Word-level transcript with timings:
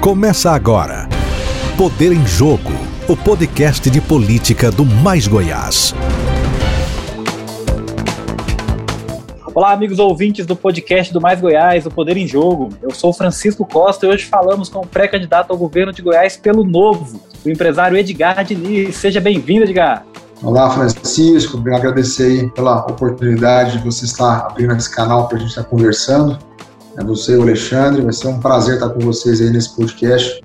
Começa 0.00 0.52
agora. 0.52 1.06
Poder 1.76 2.10
em 2.10 2.26
Jogo, 2.26 2.72
o 3.06 3.14
podcast 3.14 3.90
de 3.90 4.00
política 4.00 4.70
do 4.70 4.82
Mais 4.82 5.28
Goiás. 5.28 5.94
Olá, 9.54 9.72
amigos 9.72 9.98
ouvintes 9.98 10.46
do 10.46 10.56
podcast 10.56 11.12
do 11.12 11.20
Mais 11.20 11.38
Goiás, 11.38 11.84
o 11.84 11.90
Poder 11.90 12.16
em 12.16 12.26
Jogo. 12.26 12.70
Eu 12.80 12.92
sou 12.92 13.12
Francisco 13.12 13.66
Costa 13.66 14.06
e 14.06 14.08
hoje 14.08 14.24
falamos 14.24 14.70
com 14.70 14.78
o 14.78 14.86
pré-candidato 14.86 15.50
ao 15.50 15.58
governo 15.58 15.92
de 15.92 16.00
Goiás 16.00 16.34
pelo 16.34 16.64
Novo, 16.64 17.20
o 17.44 17.50
empresário 17.50 17.94
Edgar 17.94 18.42
Diniz. 18.42 18.96
Seja 18.96 19.20
bem-vindo, 19.20 19.64
Edgar. 19.64 20.06
Olá, 20.42 20.70
Francisco. 20.70 21.62
Quero 21.62 21.76
agradecer 21.76 22.50
pela 22.52 22.86
oportunidade 22.86 23.76
de 23.76 23.84
você 23.84 24.06
estar 24.06 24.46
abrindo 24.46 24.74
esse 24.74 24.90
canal 24.90 25.28
para 25.28 25.36
a 25.36 25.40
gente 25.40 25.50
estar 25.50 25.64
conversando. 25.64 26.38
É 26.98 27.04
você 27.04 27.36
o 27.36 27.42
Alexandre. 27.42 28.02
Vai 28.02 28.12
ser 28.12 28.28
um 28.28 28.40
prazer 28.40 28.74
estar 28.74 28.90
com 28.90 29.00
vocês 29.00 29.40
aí 29.40 29.50
nesse 29.50 29.74
podcast, 29.74 30.40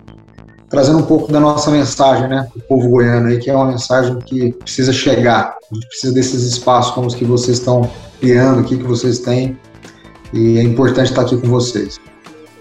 trazendo 0.69 0.99
um 0.99 1.03
pouco 1.03 1.31
da 1.31 1.39
nossa 1.39 1.71
mensagem, 1.71 2.27
né, 2.27 2.47
para 2.51 2.59
o 2.59 2.63
povo 2.63 2.89
goiano 2.89 3.27
aí, 3.27 3.39
que 3.39 3.49
é 3.49 3.55
uma 3.55 3.65
mensagem 3.65 4.17
que 4.19 4.53
precisa 4.53 4.93
chegar. 4.93 5.57
A 5.71 5.75
gente 5.75 5.87
precisa 5.87 6.13
desses 6.13 6.43
espaços 6.43 6.93
como 6.93 7.07
os 7.07 7.15
que 7.15 7.25
vocês 7.25 7.57
estão 7.59 7.89
criando 8.19 8.59
aqui, 8.59 8.77
que 8.77 8.83
vocês 8.83 9.19
têm. 9.19 9.57
E 10.33 10.57
é 10.57 10.63
importante 10.63 11.09
estar 11.09 11.21
aqui 11.21 11.37
com 11.37 11.47
vocês. 11.47 11.99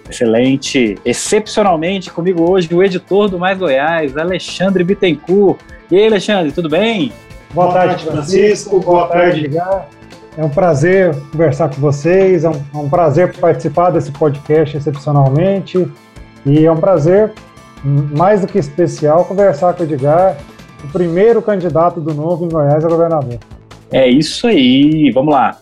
Excelente. 0.09 0.97
Excepcionalmente 1.05 2.11
comigo 2.11 2.49
hoje 2.51 2.73
o 2.73 2.83
editor 2.83 3.29
do 3.29 3.39
Mais 3.39 3.59
Goiás, 3.59 4.17
Alexandre 4.17 4.85
Bittencourt. 4.85 5.59
E 5.91 5.97
aí, 5.97 6.07
Alexandre, 6.07 6.53
tudo 6.53 6.69
bem? 6.69 7.13
Boa 7.53 7.73
tarde, 7.73 8.05
Francisco. 8.05 8.81
Boa 8.81 9.09
tarde, 9.09 9.47
Edgar. 9.47 9.89
É 10.37 10.45
um 10.45 10.49
prazer 10.49 11.15
conversar 11.31 11.69
com 11.69 11.81
vocês, 11.81 12.45
é 12.45 12.49
um, 12.49 12.55
é 12.75 12.77
um, 12.77 12.89
prazer 12.89 13.33
participar 13.37 13.91
desse 13.91 14.11
podcast 14.11 14.77
excepcionalmente 14.77 15.89
e 16.45 16.67
é 16.67 16.73
um 16.73 16.77
prazer, 16.77 17.33
mais 17.85 18.41
do 18.41 18.49
que 18.49 18.59
especial, 18.59 19.25
conversar 19.25 19.75
com 19.75 19.85
o 19.85 19.87
Edgar, 19.87 20.37
o 20.83 20.89
primeiro 20.89 21.41
candidato 21.41 22.01
do 22.01 22.13
Novo 22.13 22.45
em 22.45 22.49
Goiás 22.49 22.85
a 22.85 22.89
governador. 22.89 23.39
É 23.93 24.09
isso 24.09 24.49
aí, 24.49 25.11
vamos 25.13 25.33
lá. 25.33 25.57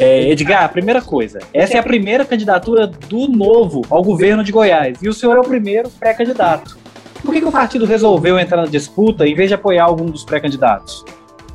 É, 0.00 0.30
Edgar, 0.30 0.72
primeira 0.72 1.00
coisa, 1.00 1.38
essa 1.54 1.76
é 1.76 1.78
a 1.78 1.82
primeira 1.82 2.24
candidatura 2.24 2.88
do 2.88 3.28
Novo 3.28 3.82
ao 3.88 4.02
governo 4.02 4.42
de 4.42 4.50
Goiás 4.50 4.98
e 5.00 5.08
o 5.08 5.12
senhor 5.12 5.36
é 5.36 5.40
o 5.40 5.44
primeiro 5.44 5.88
pré-candidato. 5.90 6.76
Por 7.22 7.32
que, 7.32 7.40
que, 7.40 7.46
o 7.46 7.52
partido 7.52 7.84
resolveu 7.84 8.36
entrar 8.36 8.62
na 8.62 8.66
disputa 8.66 9.28
em 9.28 9.34
vez 9.34 9.48
de 9.48 9.54
apoiar 9.54 9.84
algum 9.84 10.06
dos 10.06 10.24
pré-candidatos? 10.24 11.04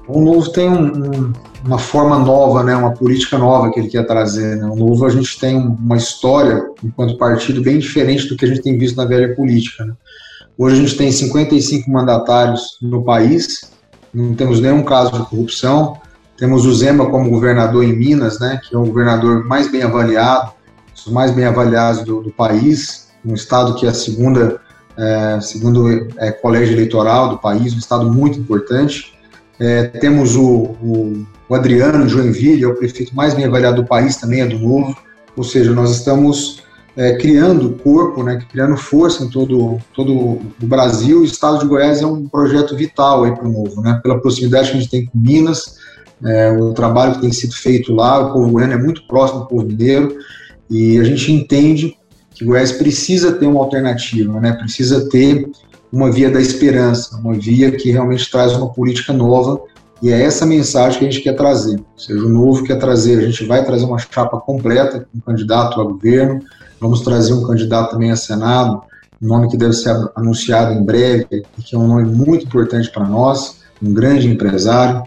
O 0.07 0.21
Novo 0.21 0.49
tem 0.51 0.69
um, 0.69 0.85
um, 0.85 1.33
uma 1.65 1.77
forma 1.77 2.17
nova, 2.17 2.63
né, 2.63 2.75
uma 2.75 2.93
política 2.93 3.37
nova 3.37 3.71
que 3.71 3.79
ele 3.79 3.89
quer 3.89 4.05
trazer. 4.07 4.55
Né? 4.55 4.65
O 4.65 4.75
Novo 4.75 5.05
a 5.05 5.09
gente 5.09 5.37
tem 5.37 5.57
uma 5.57 5.97
história, 5.97 6.65
enquanto 6.83 7.17
partido, 7.17 7.61
bem 7.61 7.77
diferente 7.77 8.27
do 8.27 8.37
que 8.37 8.45
a 8.45 8.47
gente 8.47 8.61
tem 8.61 8.77
visto 8.77 8.95
na 8.95 9.05
velha 9.05 9.35
política. 9.35 9.83
Né? 9.83 9.93
Hoje 10.57 10.77
a 10.77 10.79
gente 10.79 10.95
tem 10.95 11.11
55 11.11 11.91
mandatários 11.91 12.77
no 12.81 13.03
país, 13.03 13.69
não 14.13 14.33
temos 14.33 14.61
nenhum 14.61 14.81
caso 14.81 15.11
de 15.11 15.29
corrupção. 15.29 15.97
Temos 16.37 16.65
o 16.65 16.73
Zema 16.73 17.09
como 17.09 17.29
governador 17.29 17.83
em 17.83 17.95
Minas, 17.95 18.39
né, 18.39 18.61
que 18.63 18.75
é 18.75 18.77
o 18.77 18.85
governador 18.85 19.45
mais 19.45 19.71
bem 19.71 19.81
avaliado, 19.81 20.51
os 20.95 21.11
mais 21.11 21.31
bem 21.31 21.45
avaliados 21.45 22.03
do, 22.03 22.21
do 22.21 22.31
país, 22.31 23.07
um 23.25 23.33
estado 23.33 23.75
que 23.75 23.85
é 23.85 23.89
a 23.89 23.93
segunda, 23.93 24.61
é, 24.97 25.39
segundo 25.41 26.07
é, 26.17 26.31
colégio 26.31 26.75
eleitoral 26.75 27.29
do 27.29 27.37
país, 27.39 27.73
um 27.73 27.79
estado 27.79 28.11
muito 28.11 28.39
importante. 28.39 29.16
É, 29.59 29.83
temos 29.85 30.35
o, 30.35 30.75
o, 30.81 31.25
o, 31.49 31.55
Adriano 31.55 32.07
Joinville, 32.07 32.63
é 32.63 32.67
o 32.67 32.75
prefeito 32.75 33.15
mais 33.15 33.33
bem 33.33 33.45
avaliado 33.45 33.81
do 33.81 33.87
país, 33.87 34.17
também 34.17 34.41
é 34.41 34.45
do 34.45 34.59
Novo. 34.59 34.95
Ou 35.35 35.43
seja, 35.43 35.71
nós 35.73 35.91
estamos 35.91 36.63
é, 36.95 37.15
criando 37.15 37.77
corpo, 37.83 38.23
né, 38.23 38.43
criando 38.51 38.75
força 38.75 39.23
em 39.23 39.29
todo, 39.29 39.79
todo 39.95 40.13
o 40.13 40.41
Brasil. 40.63 41.21
O 41.21 41.23
estado 41.23 41.59
de 41.59 41.65
Goiás 41.65 42.01
é 42.01 42.05
um 42.05 42.27
projeto 42.27 42.75
vital 42.75 43.21
para 43.35 43.47
o 43.47 43.51
Novo, 43.51 43.81
né, 43.81 43.99
pela 44.01 44.19
proximidade 44.19 44.71
que 44.71 44.77
a 44.77 44.79
gente 44.79 44.89
tem 44.89 45.05
com 45.05 45.17
Minas, 45.17 45.77
é, 46.23 46.51
o 46.51 46.73
trabalho 46.73 47.15
que 47.15 47.21
tem 47.21 47.31
sido 47.31 47.53
feito 47.55 47.93
lá. 47.93 48.19
O 48.19 48.33
povo 48.33 48.51
goiano 48.51 48.73
é 48.73 48.77
muito 48.77 49.05
próximo 49.07 49.41
do 49.41 49.47
povo 49.47 49.65
mineiro 49.65 50.17
e 50.69 50.97
a 50.97 51.03
gente 51.03 51.31
entende 51.31 51.95
que 52.33 52.45
Goiás 52.45 52.71
precisa 52.71 53.31
ter 53.31 53.47
uma 53.47 53.59
alternativa, 53.59 54.39
né, 54.39 54.53
precisa 54.53 55.07
ter 55.09 55.49
uma 55.91 56.11
via 56.11 56.29
da 56.29 56.41
esperança, 56.41 57.17
uma 57.17 57.33
via 57.33 57.71
que 57.71 57.91
realmente 57.91 58.29
traz 58.29 58.53
uma 58.53 58.69
política 58.69 59.13
nova, 59.13 59.61
e 60.01 60.11
é 60.11 60.21
essa 60.21 60.45
mensagem 60.45 60.99
que 60.99 61.05
a 61.05 61.09
gente 61.09 61.23
quer 61.23 61.33
trazer. 61.33 61.77
Ou 61.77 61.99
seja, 61.99 62.19
o 62.19 62.29
novo 62.29 62.63
quer 62.63 62.77
trazer, 62.77 63.19
a 63.19 63.25
gente 63.25 63.45
vai 63.45 63.65
trazer 63.65 63.85
uma 63.85 63.97
chapa 63.97 64.39
completa, 64.39 65.07
um 65.15 65.19
candidato 65.19 65.81
a 65.81 65.83
governo, 65.83 66.41
vamos 66.79 67.01
trazer 67.01 67.33
um 67.33 67.43
candidato 67.43 67.91
também 67.91 68.11
a 68.11 68.15
Senado, 68.15 68.81
um 69.21 69.27
nome 69.27 69.49
que 69.49 69.57
deve 69.57 69.73
ser 69.73 69.95
anunciado 70.15 70.73
em 70.73 70.83
breve, 70.83 71.25
que 71.65 71.75
é 71.75 71.77
um 71.77 71.87
nome 71.87 72.03
muito 72.03 72.45
importante 72.45 72.91
para 72.91 73.05
nós, 73.05 73.61
um 73.81 73.93
grande 73.93 74.27
empresário. 74.27 75.03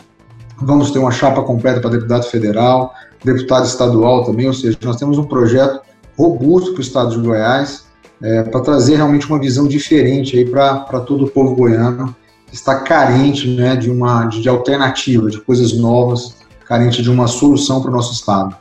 Vamos 0.61 0.91
ter 0.91 0.99
uma 0.99 1.13
chapa 1.13 1.43
completa 1.43 1.81
para 1.81 1.91
deputado 1.91 2.25
federal, 2.25 2.93
deputado 3.25 3.67
estadual 3.67 4.25
também, 4.25 4.47
ou 4.47 4.55
seja, 4.55 4.77
nós 4.83 4.97
temos 4.97 5.19
um 5.19 5.25
projeto 5.25 5.81
robusto 6.19 6.73
para 6.73 6.81
o 6.81 6.83
estado 6.83 7.11
de 7.11 7.19
Goiás, 7.19 7.85
é, 8.23 8.43
para 8.43 8.61
trazer 8.61 8.97
realmente 8.97 9.27
uma 9.27 9.39
visão 9.39 9.67
diferente 9.67 10.45
para 10.45 11.01
todo 11.01 11.25
o 11.25 11.31
povo 11.31 11.55
goiano 11.55 12.15
que 12.47 12.55
está 12.55 12.81
carente 12.81 13.49
né, 13.49 13.77
de 13.77 13.91
uma 13.91 14.25
de, 14.27 14.43
de 14.43 14.49
alternativa, 14.49 15.31
de 15.31 15.41
coisas 15.41 15.73
novas, 15.73 16.37
carente 16.67 17.03
de 17.03 17.11
uma 17.11 17.27
solução 17.27 17.81
para 17.81 17.91
o 17.91 17.95
nosso 17.95 18.13
estado. 18.13 18.57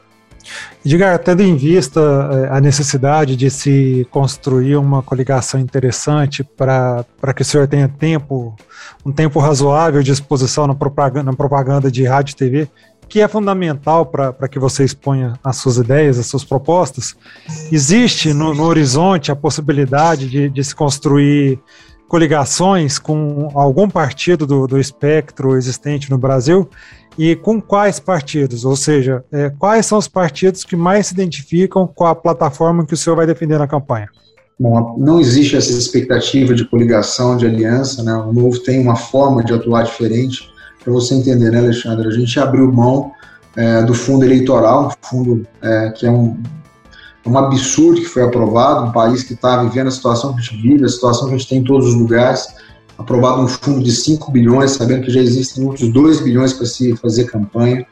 Diga, 0.84 1.18
tendo 1.20 1.44
em 1.44 1.56
vista 1.56 2.00
é, 2.00 2.56
a 2.56 2.62
necessidade 2.62 3.36
de 3.36 3.50
se 3.50 4.08
construir 4.10 4.78
uma 4.78 5.04
coligação 5.04 5.60
interessante 5.60 6.44
para 6.44 7.06
que 7.36 7.42
o 7.42 7.46
senhor 7.46 7.68
tenha 7.68 7.88
tempo, 7.88 8.56
um 9.06 9.12
tempo 9.12 9.40
razoável 9.40 10.02
de 10.02 10.12
exposição 10.12 10.66
na 10.66 10.74
propaganda, 10.74 11.32
na 11.32 11.38
propaganda 11.38 11.92
de 11.92 12.06
rádio 12.06 12.32
e 12.32 12.36
TV, 12.36 12.70
que 13.10 13.20
é 13.22 13.28
fundamental 13.28 14.06
para 14.06 14.48
que 14.48 14.60
você 14.60 14.84
exponha 14.86 15.34
as 15.44 15.58
suas 15.58 15.78
ideias, 15.78 16.20
as 16.20 16.28
suas 16.28 16.44
propostas, 16.44 17.16
existe 17.72 18.34
no, 18.34 18.54
no 18.54 18.64
horizonte 18.64 19.32
a 19.32 19.36
possibilidade 19.36 20.30
de, 20.30 20.50
de, 20.50 20.64
se 20.64 20.76
construir 20.76 21.60
coligações 22.08 23.00
com 23.00 23.50
algum 23.56 23.90
partido 23.90 24.46
do, 24.46 24.68
do, 24.68 24.80
espectro 24.80 25.58
existente 25.58 26.10
no 26.10 26.18
Brasil 26.18 26.70
e 27.18 27.36
com 27.36 27.60
quais 27.60 28.00
partidos? 28.00 28.64
Ou 28.64 28.76
seja, 28.76 29.24
é, 29.32 29.50
quais 29.50 29.88
são 29.88 29.98
os 29.98 30.08
partidos 30.08 30.64
que 30.64 30.76
mais 30.76 31.08
se 31.08 31.14
identificam 31.14 31.88
com 31.88 32.06
a 32.06 32.14
plataforma 32.14 32.86
que 32.86 32.94
o 32.94 32.98
senhor 32.98 33.16
vai 33.16 33.26
defender 33.26 33.58
na 33.58 33.68
campanha? 33.68 34.08
Bom, 34.60 34.98
não 35.00 35.20
existe 35.20 35.56
essa 35.56 35.72
expectativa 35.72 36.54
de 36.54 36.66
coligação, 36.66 37.38
de 37.38 37.46
aliança, 37.46 38.04
né? 38.04 38.14
O 38.14 38.34
Novo 38.34 38.60
tem 38.60 38.80
uma 38.80 38.96
forma 38.96 39.44
de 39.44 39.54
atuar 39.54 39.84
diferente 39.84 40.50
para 40.90 40.94
você 40.94 41.14
entender, 41.14 41.52
né, 41.52 41.60
Alexandre? 41.60 42.08
A 42.08 42.12
gente 42.12 42.40
abriu 42.40 42.72
mão 42.72 43.12
é, 43.56 43.84
do 43.84 43.94
fundo 43.94 44.26
eleitoral, 44.26 44.92
fundo 45.02 45.46
é, 45.62 45.92
que 45.92 46.06
é 46.08 46.12
um, 46.12 46.42
um 47.26 47.38
absurdo 47.38 48.02
que 48.02 48.08
foi 48.08 48.24
aprovado, 48.24 48.88
um 48.88 48.92
país 48.92 49.22
que 49.22 49.34
está 49.34 49.64
vivendo 49.64 49.88
a 49.88 49.92
situação 49.92 50.34
que 50.34 50.40
a 50.40 50.42
gente 50.42 50.62
vive, 50.62 50.86
a 50.86 50.90
situação 50.90 51.28
que 51.28 51.36
a 51.36 51.38
gente 51.38 51.48
tem 51.48 51.60
em 51.60 51.64
todos 51.64 51.90
os 51.90 51.94
lugares, 51.94 52.48
aprovado 52.98 53.42
um 53.42 53.48
fundo 53.48 53.84
de 53.84 53.92
5 53.92 54.32
bilhões, 54.32 54.72
sabendo 54.72 55.04
que 55.04 55.12
já 55.12 55.22
existem 55.22 55.64
outros 55.64 55.88
2 55.90 56.22
bilhões 56.22 56.54
para 56.54 56.66
se 56.66 56.96
fazer 56.98 57.26
campanha. 57.26 57.86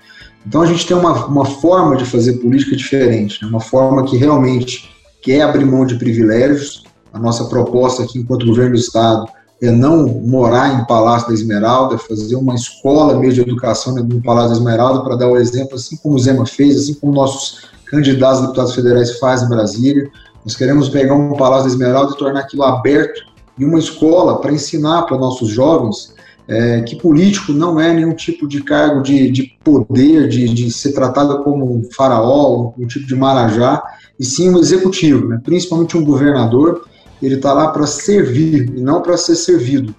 Então 0.46 0.62
a 0.62 0.66
gente 0.66 0.88
tem 0.88 0.98
uma, 0.98 1.26
uma 1.28 1.46
forma 1.46 1.96
de 1.98 2.06
fazer 2.06 2.34
política 2.34 2.76
diferente, 2.76 3.44
né? 3.44 3.50
uma 3.50 3.60
forma 3.60 4.06
que 4.06 4.18
realmente 4.18 4.90
quer 5.22 5.42
abrir 5.42 5.66
mão 5.66 5.86
de 5.86 5.96
privilégios. 5.96 6.84
A 7.14 7.20
nossa 7.20 7.46
proposta 7.46 8.04
aqui, 8.04 8.20
enquanto 8.20 8.46
governo 8.46 8.72
do 8.72 8.80
Estado, 8.80 9.28
é 9.62 9.72
não 9.72 10.08
morar 10.08 10.80
em 10.80 10.86
Palácio 10.86 11.30
da 11.30 11.34
Esmeralda, 11.34 11.98
fazer 11.98 12.36
uma 12.36 12.54
escola 12.54 13.20
mesmo 13.20 13.36
de 13.36 13.42
educação 13.42 13.96
no 13.96 14.22
Palácio 14.22 14.52
da 14.52 14.58
Esmeralda, 14.58 15.04
para 15.04 15.16
dar 15.16 15.28
o 15.28 15.38
exemplo, 15.38 15.76
assim 15.76 15.98
como 15.98 16.16
o 16.16 16.20
Zema 16.20 16.46
fez, 16.46 16.78
assim 16.78 16.94
como 16.94 17.14
nossos 17.14 17.70
candidatos 17.86 18.40
a 18.40 18.42
deputados 18.42 18.76
federais 18.76 19.18
fazem 19.18 19.48
em 19.48 19.50
Brasília. 19.50 20.10
Nós 20.46 20.56
queremos 20.56 20.90
pegar 20.90 21.16
um 21.16 21.34
Palácio 21.34 21.66
da 21.66 21.74
Esmeralda 21.74 22.14
e 22.14 22.18
tornar 22.18 22.42
aquilo 22.42 22.64
aberto 22.64 23.22
e 23.58 23.66
uma 23.66 23.80
escola 23.80 24.40
para 24.40 24.52
ensinar 24.52 25.04
para 25.04 25.18
nossos 25.18 25.50
jovens 25.50 26.16
é, 26.48 26.82
que 26.82 26.96
político 26.96 27.52
não 27.52 27.80
é 27.80 27.94
nenhum 27.94 28.14
tipo 28.14 28.48
de 28.48 28.64
cargo 28.64 29.02
de, 29.02 29.30
de 29.30 29.58
poder, 29.64 30.30
de, 30.30 30.48
de 30.48 30.72
ser 30.72 30.94
tratado 30.94 31.44
como 31.44 31.76
um 31.76 31.84
faraó, 31.96 32.72
um 32.78 32.88
tipo 32.88 33.06
de 33.06 33.16
marajá, 33.16 33.84
e 34.18 34.24
sim 34.24 34.50
um 34.50 34.58
executivo, 34.58 35.28
né? 35.28 35.42
principalmente 35.44 35.98
um 35.98 36.06
governador 36.06 36.88
ele 37.22 37.36
está 37.36 37.54
lá 37.54 37.70
para 37.70 37.88
servir 37.88 38.72
e 38.76 38.82
não 38.82 39.02
para 39.02 39.18
ser 39.18 39.36
servido. 39.36 39.94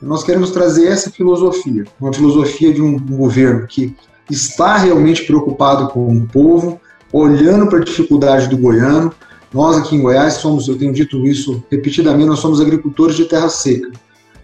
E 0.00 0.04
nós 0.04 0.24
queremos 0.24 0.50
trazer 0.50 0.86
essa 0.86 1.10
filosofia, 1.10 1.84
uma 2.00 2.12
filosofia 2.12 2.72
de 2.72 2.82
um, 2.82 2.98
governo 2.98 3.66
que 3.66 3.94
está 4.30 4.76
realmente 4.76 5.24
preocupado 5.24 5.88
com 5.88 6.06
o 6.16 6.26
povo, 6.26 6.80
olhando 7.12 7.68
para 7.68 7.78
a 7.78 7.84
dificuldade 7.84 8.48
do 8.48 8.58
goiano. 8.58 9.12
Nós 9.52 9.76
aqui 9.76 9.94
em 9.94 10.02
Goiás 10.02 10.34
somos, 10.34 10.66
eu 10.66 10.76
tenho 10.76 10.92
dito 10.92 11.24
isso 11.26 11.62
repetidamente, 11.70 12.26
nós 12.26 12.40
somos 12.40 12.60
agricultores 12.60 13.16
de 13.16 13.24
terra 13.26 13.48
seca. 13.48 13.90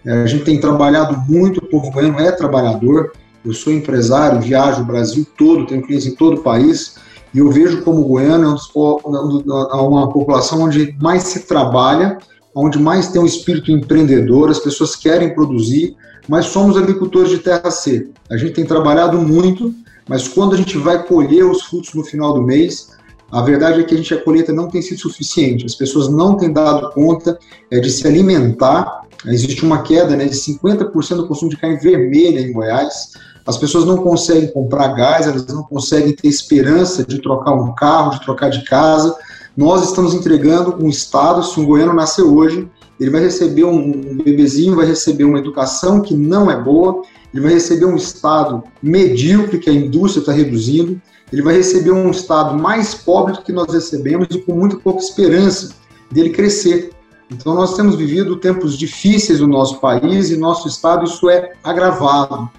É, 0.05 0.23
a 0.23 0.25
gente 0.25 0.43
tem 0.43 0.59
trabalhado 0.59 1.17
muito, 1.29 1.57
o 1.57 1.67
povo 1.67 1.91
goiano 1.91 2.19
é 2.19 2.31
trabalhador. 2.31 3.11
Eu 3.43 3.53
sou 3.53 3.73
empresário, 3.73 4.39
viajo 4.39 4.81
o 4.81 4.85
Brasil 4.85 5.25
todo, 5.37 5.65
tenho 5.65 5.81
clientes 5.81 6.07
em 6.07 6.15
todo 6.15 6.39
o 6.39 6.43
país, 6.43 6.95
e 7.33 7.39
eu 7.39 7.49
vejo 7.49 7.83
como 7.83 8.03
Goiânia 8.03 8.45
é 8.45 9.75
uma 9.75 10.11
população 10.11 10.63
onde 10.63 10.95
mais 10.99 11.23
se 11.23 11.41
trabalha 11.47 12.17
onde 12.53 12.77
mais 12.79 13.07
tem 13.07 13.21
um 13.21 13.25
espírito 13.25 13.71
empreendedor, 13.71 14.49
as 14.49 14.59
pessoas 14.59 14.95
querem 14.95 15.33
produzir, 15.33 15.95
mas 16.27 16.45
somos 16.45 16.77
agricultores 16.77 17.29
de 17.29 17.39
terra 17.39 17.71
seca. 17.71 18.09
A 18.29 18.37
gente 18.37 18.53
tem 18.53 18.65
trabalhado 18.65 19.17
muito, 19.17 19.73
mas 20.07 20.27
quando 20.27 20.53
a 20.53 20.57
gente 20.57 20.77
vai 20.77 21.05
colher 21.05 21.45
os 21.45 21.63
frutos 21.63 21.93
no 21.93 22.03
final 22.03 22.33
do 22.33 22.41
mês, 22.41 22.89
a 23.31 23.41
verdade 23.41 23.79
é 23.79 23.83
que 23.83 23.93
a, 23.93 23.97
gente, 23.97 24.13
a 24.13 24.21
colheita 24.21 24.51
não 24.51 24.67
tem 24.67 24.81
sido 24.81 24.99
suficiente. 24.99 25.65
As 25.65 25.75
pessoas 25.75 26.09
não 26.09 26.35
têm 26.35 26.51
dado 26.51 26.91
conta 26.91 27.39
é, 27.71 27.79
de 27.79 27.89
se 27.89 28.05
alimentar. 28.05 29.03
Existe 29.25 29.63
uma 29.63 29.83
queda 29.83 30.15
né, 30.17 30.25
de 30.25 30.35
50% 30.35 31.15
do 31.15 31.27
consumo 31.27 31.49
de 31.49 31.57
carne 31.57 31.77
vermelha 31.77 32.41
em 32.41 32.51
Goiás. 32.51 33.13
As 33.45 33.57
pessoas 33.57 33.85
não 33.85 33.97
conseguem 33.97 34.51
comprar 34.51 34.89
gás, 34.89 35.27
elas 35.27 35.45
não 35.47 35.63
conseguem 35.63 36.15
ter 36.15 36.27
esperança 36.27 37.03
de 37.03 37.21
trocar 37.21 37.53
um 37.53 37.73
carro, 37.73 38.11
de 38.11 38.21
trocar 38.21 38.49
de 38.49 38.63
casa. 38.65 39.15
Nós 39.57 39.83
estamos 39.83 40.13
entregando 40.13 40.83
um 40.83 40.87
Estado, 40.87 41.43
se 41.43 41.59
um 41.59 41.65
goiano 41.65 41.93
nascer 41.93 42.23
hoje, 42.23 42.69
ele 42.99 43.09
vai 43.09 43.21
receber 43.21 43.63
um, 43.63 44.17
bebezinho, 44.23 44.75
vai 44.75 44.85
receber 44.85 45.23
uma 45.23 45.39
educação 45.39 46.01
que 46.01 46.13
não 46.13 46.51
é 46.51 46.61
boa, 46.61 47.01
ele 47.33 47.41
vai 47.41 47.53
receber 47.53 47.85
um 47.85 47.95
Estado 47.95 48.63
medíocre, 48.81 49.57
que 49.57 49.69
a 49.69 49.73
indústria 49.73 50.21
está 50.21 50.31
reduzindo, 50.31 51.01
ele 51.33 51.41
vai 51.41 51.55
receber 51.55 51.91
um 51.91 52.11
Estado 52.11 52.57
mais 52.57 52.93
pobre 52.93 53.33
do 53.33 53.41
que 53.41 53.51
nós 53.51 53.73
recebemos 53.73 54.27
e 54.29 54.39
com 54.39 54.53
muito 54.53 54.79
pouca 54.79 55.01
esperança 55.01 55.73
dele 56.11 56.29
crescer. 56.29 56.91
Então, 57.31 57.55
nós 57.55 57.75
temos 57.75 57.95
vivido 57.95 58.35
tempos 58.35 58.77
difíceis 58.77 59.39
no 59.39 59.47
nosso 59.47 59.79
país 59.79 60.29
e 60.29 60.37
nosso 60.37 60.67
Estado, 60.67 61.05
isso 61.05 61.29
é 61.29 61.53
agravado. 61.63 62.49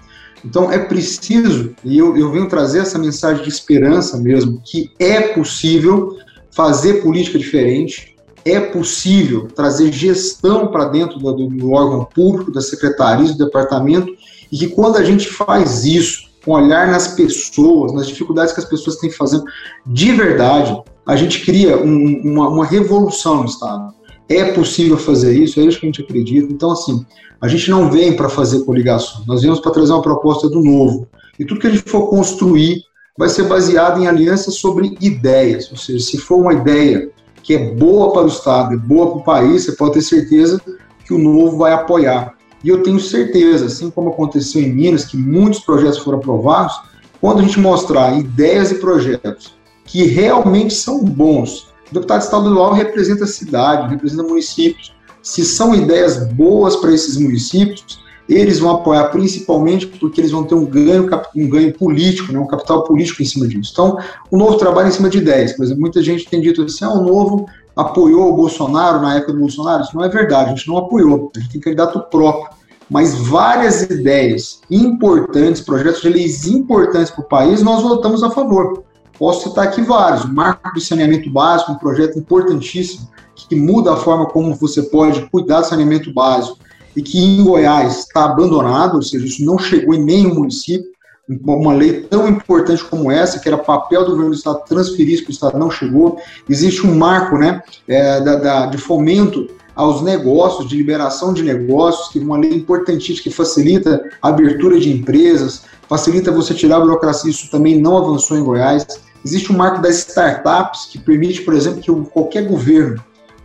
Então 0.43 0.71
é 0.71 0.77
preciso, 0.77 1.73
e 1.83 1.97
eu, 1.97 2.17
eu 2.17 2.31
venho 2.31 2.49
trazer 2.49 2.79
essa 2.79 2.99
mensagem 2.99 3.43
de 3.43 3.49
esperança 3.49 4.17
mesmo, 4.17 4.61
que 4.63 4.91
é 4.99 5.21
possível 5.21 6.17
fazer 6.51 7.01
política 7.01 7.39
diferente, 7.39 8.15
é 8.45 8.59
possível 8.59 9.47
trazer 9.47 9.91
gestão 9.91 10.67
para 10.67 10.85
dentro 10.85 11.17
do, 11.17 11.47
do, 11.47 11.71
órgão 11.71 12.05
público, 12.05 12.51
das 12.51 12.69
secretarias, 12.69 13.31
do 13.31 13.45
departamento, 13.45 14.13
e 14.51 14.57
que 14.57 14.67
quando 14.67 14.97
a 14.97 15.03
gente 15.03 15.29
faz 15.29 15.85
isso, 15.85 16.31
com 16.43 16.51
olhar 16.51 16.87
nas 16.87 17.07
pessoas, 17.07 17.93
nas 17.93 18.05
dificuldades 18.05 18.53
que 18.53 18.59
as 18.59 18.67
pessoas 18.67 18.97
têm 18.97 19.09
fazendo, 19.09 19.45
de 19.85 20.11
verdade, 20.11 20.77
a 21.05 21.15
gente 21.15 21.45
cria 21.45 21.77
um, 21.77 22.21
uma, 22.21 22.49
uma 22.49 22.65
revolução 22.65 23.43
no 23.43 23.45
Estado. 23.45 23.93
É 24.27 24.51
possível 24.51 24.97
fazer 24.97 25.37
isso, 25.37 25.59
é 25.59 25.63
isso 25.63 25.79
que 25.79 25.85
a 25.85 25.89
gente 25.89 26.01
acredita. 26.01 26.51
Então, 26.51 26.71
assim, 26.71 27.05
a 27.43 27.47
gente 27.49 27.69
não 27.69 27.91
vem 27.91 28.15
para 28.15 28.29
fazer 28.29 28.63
coligação, 28.63 29.21
nós 29.27 29.41
viemos 29.41 29.59
para 29.59 29.73
trazer 29.73 29.91
uma 29.91 30.01
proposta 30.01 30.47
do 30.47 30.61
novo. 30.61 31.09
E 31.37 31.43
tudo 31.43 31.59
que 31.59 31.67
a 31.67 31.69
gente 31.69 31.89
for 31.89 32.07
construir 32.09 32.81
vai 33.17 33.27
ser 33.27 33.43
baseado 33.43 34.01
em 34.01 34.07
alianças 34.07 34.55
sobre 34.55 34.95
ideias. 35.01 35.69
Ou 35.69 35.75
seja, 35.75 35.99
se 35.99 36.17
for 36.17 36.37
uma 36.37 36.53
ideia 36.53 37.11
que 37.43 37.53
é 37.53 37.73
boa 37.73 38.13
para 38.13 38.23
o 38.23 38.27
Estado, 38.27 38.75
é 38.75 38.77
boa 38.77 39.07
para 39.07 39.17
o 39.17 39.23
país, 39.25 39.65
você 39.65 39.73
pode 39.73 39.95
ter 39.95 40.01
certeza 40.03 40.61
que 41.05 41.13
o 41.13 41.17
novo 41.17 41.57
vai 41.57 41.73
apoiar. 41.73 42.33
E 42.63 42.69
eu 42.69 42.81
tenho 42.81 42.97
certeza, 42.97 43.65
assim 43.65 43.91
como 43.91 44.11
aconteceu 44.11 44.61
em 44.61 44.71
Minas, 44.71 45.03
que 45.03 45.17
muitos 45.17 45.59
projetos 45.59 45.97
foram 45.97 46.19
aprovados, 46.19 46.73
quando 47.19 47.39
a 47.39 47.41
gente 47.41 47.59
mostrar 47.59 48.17
ideias 48.17 48.71
e 48.71 48.75
projetos 48.75 49.53
que 49.83 50.05
realmente 50.05 50.73
são 50.73 51.03
bons, 51.03 51.67
o 51.91 51.93
deputado 51.93 52.21
estadual 52.21 52.71
representa 52.71 53.25
a 53.25 53.27
cidade, 53.27 53.89
representa 53.89 54.23
municípios, 54.23 54.93
se 55.23 55.45
são 55.45 55.73
ideias 55.73 56.17
boas 56.33 56.75
para 56.75 56.91
esses 56.91 57.15
municípios, 57.17 58.03
eles 58.27 58.59
vão 58.59 58.71
apoiar 58.71 59.05
principalmente 59.05 59.87
porque 59.87 60.19
eles 60.19 60.31
vão 60.31 60.43
ter 60.43 60.55
um 60.55 60.65
ganho, 60.65 61.09
um 61.35 61.49
ganho 61.49 61.73
político, 61.73 62.31
né, 62.31 62.39
um 62.39 62.47
capital 62.47 62.83
político 62.83 63.21
em 63.21 63.25
cima 63.25 63.47
disso. 63.47 63.71
Então, 63.71 63.97
o 64.29 64.37
novo 64.37 64.57
trabalha 64.57 64.89
em 64.89 64.91
cima 64.91 65.09
de 65.09 65.17
ideias. 65.17 65.53
Por 65.53 65.63
exemplo, 65.63 65.81
muita 65.81 66.01
gente 66.03 66.29
tem 66.29 66.41
dito 66.41 66.61
assim, 66.61 66.85
ah, 66.85 66.91
o 66.91 67.03
novo 67.03 67.45
apoiou 67.75 68.31
o 68.31 68.35
Bolsonaro 68.35 69.01
na 69.01 69.15
época 69.15 69.33
do 69.33 69.39
Bolsonaro. 69.39 69.83
Isso 69.83 69.95
não 69.95 70.03
é 70.03 70.09
verdade, 70.09 70.51
a 70.51 70.55
gente 70.55 70.67
não 70.67 70.77
apoiou, 70.77 71.31
a 71.35 71.39
gente 71.39 71.51
tem 71.51 71.61
candidato 71.61 71.99
próprio. 72.11 72.49
Mas 72.89 73.15
várias 73.15 73.81
ideias 73.83 74.61
importantes, 74.69 75.61
projetos 75.61 76.01
de 76.01 76.09
leis 76.09 76.47
importantes 76.47 77.11
para 77.11 77.23
o 77.23 77.27
país, 77.27 77.61
nós 77.61 77.81
votamos 77.81 78.23
a 78.23 78.29
favor. 78.29 78.83
Posso 79.17 79.49
citar 79.49 79.65
aqui 79.65 79.81
vários. 79.81 80.25
O 80.25 80.33
Marco 80.33 80.73
do 80.73 80.81
Saneamento 80.81 81.29
Básico, 81.29 81.71
um 81.71 81.77
projeto 81.77 82.19
importantíssimo 82.19 83.07
que 83.47 83.55
muda 83.55 83.93
a 83.93 83.97
forma 83.97 84.25
como 84.25 84.55
você 84.55 84.83
pode 84.83 85.21
cuidar 85.29 85.61
do 85.61 85.67
saneamento 85.67 86.13
básico 86.13 86.57
e 86.95 87.01
que 87.01 87.17
em 87.17 87.43
Goiás 87.43 87.99
está 87.99 88.25
abandonado, 88.25 88.95
ou 88.95 89.01
seja, 89.01 89.25
isso 89.25 89.43
não 89.43 89.57
chegou 89.57 89.93
em 89.93 90.03
nenhum 90.03 90.35
município. 90.35 90.91
Uma 91.27 91.73
lei 91.73 92.01
tão 92.01 92.27
importante 92.27 92.83
como 92.83 93.09
essa, 93.09 93.39
que 93.39 93.47
era 93.47 93.57
papel 93.57 94.03
do 94.03 94.11
governo 94.11 94.31
do 94.31 94.35
Estado 94.35 94.63
transferir 94.67 95.13
isso 95.13 95.23
para 95.23 95.29
o 95.29 95.33
Estado, 95.33 95.57
não 95.57 95.71
chegou. 95.71 96.19
Existe 96.49 96.85
um 96.85 96.95
marco 96.95 97.37
né, 97.37 97.63
é, 97.87 98.19
da, 98.19 98.35
da, 98.35 98.65
de 98.65 98.77
fomento 98.77 99.47
aos 99.73 100.01
negócios, 100.01 100.67
de 100.67 100.75
liberação 100.75 101.33
de 101.33 101.41
negócios, 101.41 102.09
que 102.09 102.19
é 102.19 102.21
uma 102.21 102.37
lei 102.37 102.53
importantíssima 102.53 103.23
que 103.23 103.31
facilita 103.31 104.03
a 104.21 104.27
abertura 104.27 104.79
de 104.79 104.91
empresas, 104.91 105.63
facilita 105.87 106.31
você 106.31 106.53
tirar 106.53 106.77
a 106.77 106.81
burocracia, 106.81 107.31
isso 107.31 107.49
também 107.49 107.79
não 107.79 107.97
avançou 107.97 108.37
em 108.37 108.43
Goiás. 108.43 108.85
Existe 109.25 109.51
um 109.51 109.57
marco 109.57 109.81
das 109.81 109.99
startups, 109.99 110.87
que 110.91 110.99
permite, 110.99 111.41
por 111.41 111.53
exemplo, 111.53 111.81
que 111.81 112.11
qualquer 112.11 112.47
governo 112.47 113.01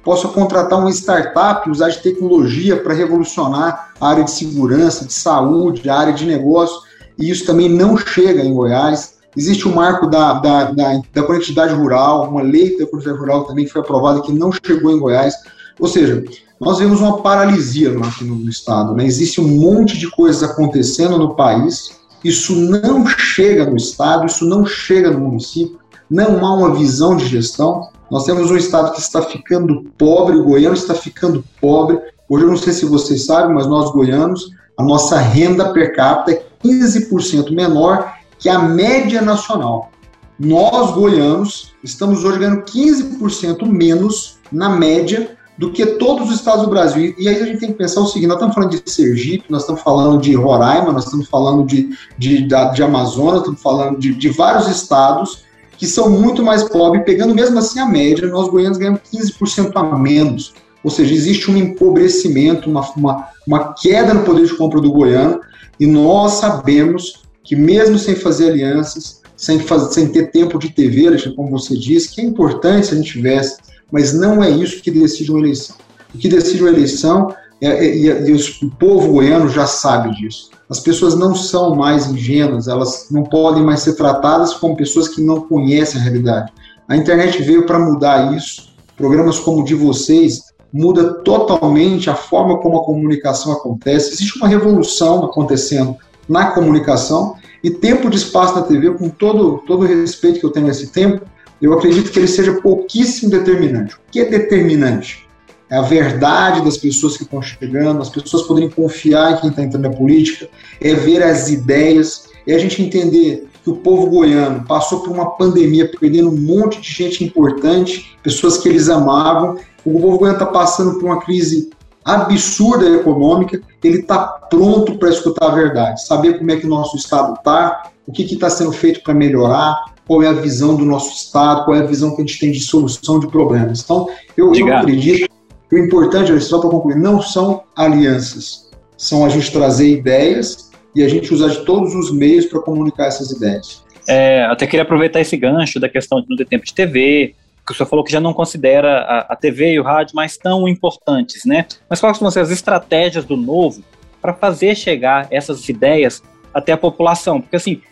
possa 0.08 0.26
contratar 0.28 0.78
uma 0.78 0.90
startup, 0.90 1.69
usar 1.69 1.90
de 1.90 1.99
tecnologia 1.99 2.78
para 2.78 2.94
revolucionar 2.94 3.93
a 4.00 4.08
área 4.08 4.25
de 4.25 4.31
segurança, 4.31 5.05
de 5.05 5.12
saúde, 5.12 5.87
a 5.87 5.99
área 5.99 6.14
de 6.14 6.25
negócio, 6.25 6.81
e 7.19 7.28
isso 7.28 7.44
também 7.44 7.69
não 7.69 7.94
chega 7.94 8.43
em 8.43 8.55
Goiás. 8.55 9.19
Existe 9.37 9.69
o 9.69 9.76
marco 9.76 10.06
da, 10.06 10.32
da, 10.32 10.64
da, 10.70 11.02
da 11.12 11.22
conectividade 11.25 11.75
rural, 11.75 12.31
uma 12.31 12.40
lei 12.40 12.78
da 12.78 12.87
conectividade 12.87 13.19
rural 13.19 13.44
também 13.44 13.66
que 13.66 13.70
foi 13.70 13.82
aprovada 13.82 14.22
que 14.22 14.32
não 14.32 14.50
chegou 14.50 14.90
em 14.90 14.99
Goiás. 14.99 15.34
Ou 15.78 15.87
seja, 15.87 16.25
nós 16.58 16.78
vemos 16.78 17.02
uma 17.02 17.20
paralisia 17.20 17.90
aqui 17.90 18.25
no, 18.25 18.37
no 18.37 18.49
estado. 18.49 18.94
Né? 18.94 19.04
Existe 19.04 19.43
um 19.43 19.49
monte 19.61 19.99
de 19.99 20.11
coisas 20.11 20.43
acontecendo 20.43 21.19
no 21.19 21.34
país, 21.34 21.99
isso 22.25 22.56
não 22.56 23.06
chega 23.06 23.66
no 23.66 23.76
estado, 23.76 24.25
isso 24.25 24.46
não 24.46 24.64
chega 24.64 25.11
no 25.11 25.20
município, 25.20 25.78
não 26.11 26.46
há 26.46 26.54
uma 26.54 26.75
visão 26.75 27.14
de 27.14 27.26
gestão. 27.26 27.90
Nós 28.10 28.25
temos 28.25 28.50
um 28.50 28.56
estado 28.56 28.93
que 28.93 29.00
está 29.00 29.22
ficando 29.22 29.84
pobre, 29.99 30.37
o 30.37 30.44
goiano 30.44 30.75
está 30.75 30.94
ficando 30.94 31.44
pobre. 31.60 31.99
Hoje 32.28 32.44
eu 32.44 32.49
não 32.49 32.56
sei 32.56 32.72
se 32.72 32.87
vocês 32.87 33.26
sabem, 33.26 33.55
mas 33.55 33.66
nós 33.66 33.90
goianos, 33.90 34.50
a 34.78 34.82
nossa 34.82 35.19
renda 35.19 35.72
per 35.72 35.94
capita 35.94 36.32
é 36.32 36.46
15% 36.64 37.50
menor 37.52 38.14
que 38.38 38.49
a 38.49 38.58
média 38.58 39.20
nacional. 39.20 39.90
Nós 40.38 40.93
goianos 40.93 41.75
estamos 41.82 42.25
hoje 42.25 42.38
ganhando 42.38 42.62
15% 42.62 43.66
menos 43.66 44.38
na 44.50 44.69
média 44.69 45.37
do 45.58 45.72
que 45.72 45.84
todos 45.84 46.28
os 46.28 46.37
estados 46.37 46.62
do 46.62 46.70
Brasil. 46.70 47.14
E 47.18 47.28
aí 47.28 47.42
a 47.42 47.44
gente 47.44 47.59
tem 47.59 47.73
que 47.73 47.78
pensar 47.78 48.00
o 48.00 48.06
seguinte: 48.06 48.28
nós 48.28 48.37
estamos 48.37 48.54
falando 48.54 48.71
de 48.71 48.90
Sergipe, 48.90 49.47
nós 49.50 49.62
estamos 49.62 49.83
falando 49.83 50.21
de 50.21 50.35
Roraima, 50.35 50.92
nós 50.92 51.04
estamos 51.04 51.28
falando 51.28 51.66
de, 51.66 51.90
de, 52.16 52.47
de, 52.47 52.73
de 52.73 52.83
Amazonas, 52.83 53.40
estamos 53.40 53.61
falando 53.61 53.99
de, 53.99 54.14
de 54.14 54.28
vários 54.28 54.68
estados 54.68 55.48
que 55.78 55.87
são 55.87 56.11
muito 56.11 56.42
mais 56.42 56.64
pobres, 56.64 57.04
pegando 57.04 57.35
mesmo 57.35 57.56
assim 57.58 57.78
a 57.78 57.87
média, 57.87 58.26
nós 58.26 58.49
goianos 58.49 58.76
ganhamos 58.76 59.00
15% 59.14 59.70
a 59.76 59.97
menos. 59.97 60.52
Ou 60.82 60.90
seja, 60.90 61.14
existe 61.14 61.50
um 61.50 61.56
empobrecimento, 61.56 62.68
uma, 62.68 62.80
uma, 62.97 63.28
uma 63.47 63.75
queda 63.75 64.12
no 64.12 64.25
poder 64.25 64.44
de 64.44 64.54
compra 64.54 64.80
do 64.80 64.92
goiano, 64.92 65.40
e 65.78 65.87
nós 65.87 66.32
sabemos 66.32 67.23
que 67.44 67.54
mesmo 67.54 67.97
sem 67.97 68.16
fazer 68.16 68.50
alianças, 68.50 69.23
sem, 69.37 69.61
fazer, 69.61 69.94
sem 69.94 70.08
ter 70.08 70.32
tempo 70.32 70.58
de 70.58 70.70
TV, 70.70 71.16
como 71.37 71.50
você 71.50 71.76
disse, 71.76 72.11
que 72.11 72.20
é 72.20 72.25
importante 72.25 72.88
se 72.88 72.94
a 72.94 72.97
gente 72.97 73.12
tivesse, 73.12 73.58
mas 73.90 74.12
não 74.12 74.42
é 74.42 74.50
isso 74.50 74.82
que 74.82 74.90
decide 74.90 75.30
uma 75.30 75.40
eleição. 75.40 75.76
O 76.12 76.18
que 76.18 76.28
decide 76.28 76.61
uma 76.61 76.70
eleição, 76.70 77.32
é, 77.61 77.69
é, 77.69 77.97
e, 77.97 78.07
e 78.07 78.33
o 78.65 78.71
povo 78.71 79.12
goiano 79.12 79.49
já 79.49 79.67
sabe 79.67 80.15
disso. 80.15 80.50
As 80.69 80.81
pessoas 80.81 81.15
não 81.15 81.35
são 81.35 81.75
mais 81.75 82.07
ingênuas, 82.07 82.69
elas 82.69 83.09
não 83.11 83.23
podem 83.25 83.62
mais 83.62 83.81
ser 83.81 83.95
tratadas 83.95 84.55
como 84.55 84.77
pessoas 84.77 85.09
que 85.09 85.23
não 85.23 85.41
conhecem 85.41 86.00
a 86.00 86.05
realidade. 86.05 86.53
A 86.87 86.97
internet 86.97 87.43
veio 87.43 87.67
para 87.67 87.79
mudar 87.79 88.35
isso. 88.37 88.69
Programas 88.97 89.38
como 89.38 89.61
o 89.61 89.65
de 89.65 89.75
vocês 89.75 90.49
muda 90.73 91.15
totalmente 91.23 92.11
a 92.11 92.15
forma 92.15 92.59
como 92.59 92.79
a 92.79 92.85
comunicação 92.85 93.53
acontece. 93.53 94.12
Existe 94.12 94.37
uma 94.38 94.49
revolução 94.49 95.25
acontecendo 95.25 95.97
na 96.29 96.50
comunicação 96.50 97.37
e 97.62 97.71
tempo 97.71 98.09
de 98.11 98.17
espaço 98.17 98.55
na 98.55 98.62
TV, 98.62 98.91
com 98.93 99.09
todo, 99.09 99.59
todo 99.67 99.83
o 99.83 99.87
respeito 99.87 100.38
que 100.38 100.47
eu 100.47 100.50
tenho 100.50 100.67
a 100.67 100.71
esse 100.71 100.88
tempo, 100.88 101.25
eu 101.61 101.73
acredito 101.73 102.11
que 102.11 102.19
ele 102.19 102.29
seja 102.29 102.61
pouquíssimo 102.61 103.31
determinante. 103.31 103.95
O 103.95 103.99
que 104.12 104.21
é 104.21 104.25
determinante? 104.27 105.27
É 105.70 105.76
a 105.76 105.82
verdade 105.82 106.64
das 106.64 106.76
pessoas 106.76 107.16
que 107.16 107.25
estão 107.25 107.42
chegando, 107.42 108.00
as 108.00 108.08
pessoas 108.08 108.44
poderem 108.44 108.70
confiar 108.70 109.32
em 109.32 109.40
quem 109.40 109.50
está 109.50 109.62
entrando 109.62 109.88
na 109.88 109.96
política, 109.96 110.48
é 110.80 110.94
ver 110.94 111.22
as 111.22 111.50
ideias, 111.50 112.28
é 112.46 112.54
a 112.54 112.58
gente 112.58 112.82
entender 112.82 113.46
que 113.62 113.70
o 113.70 113.76
povo 113.76 114.06
goiano 114.06 114.64
passou 114.66 115.00
por 115.00 115.10
uma 115.10 115.32
pandemia, 115.32 115.90
perdendo 116.00 116.30
um 116.30 116.37
monte 116.37 116.80
de 116.80 116.90
gente 116.90 117.22
importante, 117.22 118.16
pessoas 118.22 118.56
que 118.56 118.68
eles 118.68 118.88
amavam. 118.88 119.58
O 119.84 120.00
povo 120.00 120.18
goiano 120.18 120.38
está 120.38 120.46
passando 120.46 120.98
por 120.98 121.04
uma 121.04 121.20
crise 121.20 121.70
absurda 122.02 122.88
econômica, 122.88 123.60
ele 123.84 123.98
está 123.98 124.18
pronto 124.18 124.96
para 124.96 125.10
escutar 125.10 125.50
a 125.50 125.54
verdade, 125.54 126.06
saber 126.06 126.38
como 126.38 126.50
é 126.50 126.56
que 126.56 126.64
o 126.64 126.70
nosso 126.70 126.96
Estado 126.96 127.34
está, 127.34 127.90
o 128.06 128.12
que 128.12 128.22
está 128.22 128.48
sendo 128.48 128.72
feito 128.72 129.02
para 129.02 129.12
melhorar, 129.12 129.84
qual 130.06 130.22
é 130.22 130.28
a 130.28 130.32
visão 130.32 130.75
do 130.75 130.87
nosso 130.87 131.12
Estado, 131.12 131.66
qual 131.66 131.76
é 131.76 131.80
a 131.80 131.87
visão 131.87 132.16
que 132.16 132.22
a 132.22 132.25
gente 132.25 132.38
tem 132.38 132.50
de 132.50 132.60
solução 132.60 133.20
de 133.20 133.26
problemas. 133.26 133.82
Então, 133.82 134.08
eu, 134.34 134.54
eu 134.54 134.75
acredito 134.75 135.28
O 135.70 135.76
importante, 135.76 136.38
só 136.40 136.60
para 136.60 136.70
concluir, 136.70 136.96
não 136.96 137.20
são 137.20 137.62
alianças. 137.76 138.70
São 138.96 139.25
a 139.25 139.28
gente 139.28 139.52
trazer 139.52 139.88
ideias 139.88 140.70
e 140.94 141.02
a 141.02 141.08
gente 141.08 141.32
usar 141.32 141.48
de 141.48 141.64
todos 141.64 141.94
os 141.94 142.10
meios 142.10 142.46
para 142.46 142.60
comunicar 142.60 143.06
essas 143.06 143.30
ideias. 143.30 143.84
É, 144.08 144.44
até 144.44 144.66
queria 144.66 144.82
aproveitar 144.82 145.20
esse 145.20 145.37
gancho 145.37 145.78
da 145.78 145.88
questão 145.88 146.20
de 146.20 146.26
não 146.28 146.37
ter 146.37 146.46
tempo 146.46 146.64
de 146.64 146.72
TV, 146.72 147.34
que 147.66 147.72
o 147.72 147.76
senhor 147.76 147.87
falou 147.87 148.02
que 148.02 148.10
já 148.10 148.20
não 148.20 148.32
considera 148.32 149.00
a, 149.00 149.32
a 149.34 149.37
TV 149.37 149.72
e 149.75 149.80
o 149.80 149.82
rádio 149.82 150.16
mais 150.16 150.38
tão 150.38 150.66
importantes, 150.66 151.44
né? 151.44 151.66
Mas 151.88 152.00
quais 152.00 152.16
ser 152.32 152.40
as 152.40 152.50
estratégias 152.50 153.26
do 153.26 153.37
novo 153.37 153.82
para 154.22 154.32
fazer 154.32 154.75
chegar 154.75 155.28
essas 155.30 155.68
ideias 155.68 156.22
até 156.54 156.72
a 156.72 156.78
população? 156.78 157.42
Porque, 157.42 157.56
assim, 157.56 157.82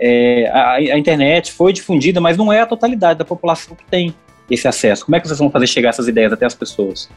é, 0.00 0.48
a, 0.48 0.72
a, 0.74 0.98
internet 0.98 1.52
foi 1.52 1.74
difundida, 1.74 2.20
mas 2.20 2.38
não 2.38 2.50
é 2.50 2.62
a 2.62 2.66
totalidade 2.66 3.18
da 3.18 3.24
população 3.24 3.76
que 3.76 3.84
tem 3.84 4.14
esse 4.50 4.66
acesso. 4.66 5.04
Como 5.04 5.16
é 5.16 5.20
que 5.20 5.26
vocês 5.26 5.38
vão 5.38 5.50
fazer 5.50 5.66
chegar 5.66 5.90
essas 5.90 6.08
ideias 6.08 6.32
até 6.32 6.46
as 6.46 6.54
pessoas? 6.54 7.08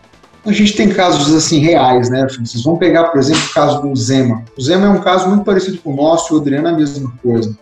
A 0.46 0.52
gente 0.52 0.76
tem 0.76 0.90
casos 0.90 1.34
assim 1.36 1.60
reais, 1.60 2.10
né? 2.10 2.26
Vocês 2.28 2.64
vão 2.64 2.76
pegar, 2.76 3.06
por 3.06 3.20
exemplo, 3.20 3.44
o 3.44 3.54
caso 3.54 3.82
do 3.82 3.96
Zema. 3.96 4.44
O 4.58 4.62
Zema 4.62 4.88
é 4.88 4.90
um 4.90 5.02
caso 5.02 5.30
muito 5.30 5.44
parecido 5.44 5.78
com 5.78 5.94
o 5.94 5.96
nosso, 5.96 6.36
o 6.36 6.40
Adriano 6.40 6.68
é 6.68 6.72
a 6.72 6.76
mesma 6.76 7.14
coisa. 7.22 7.56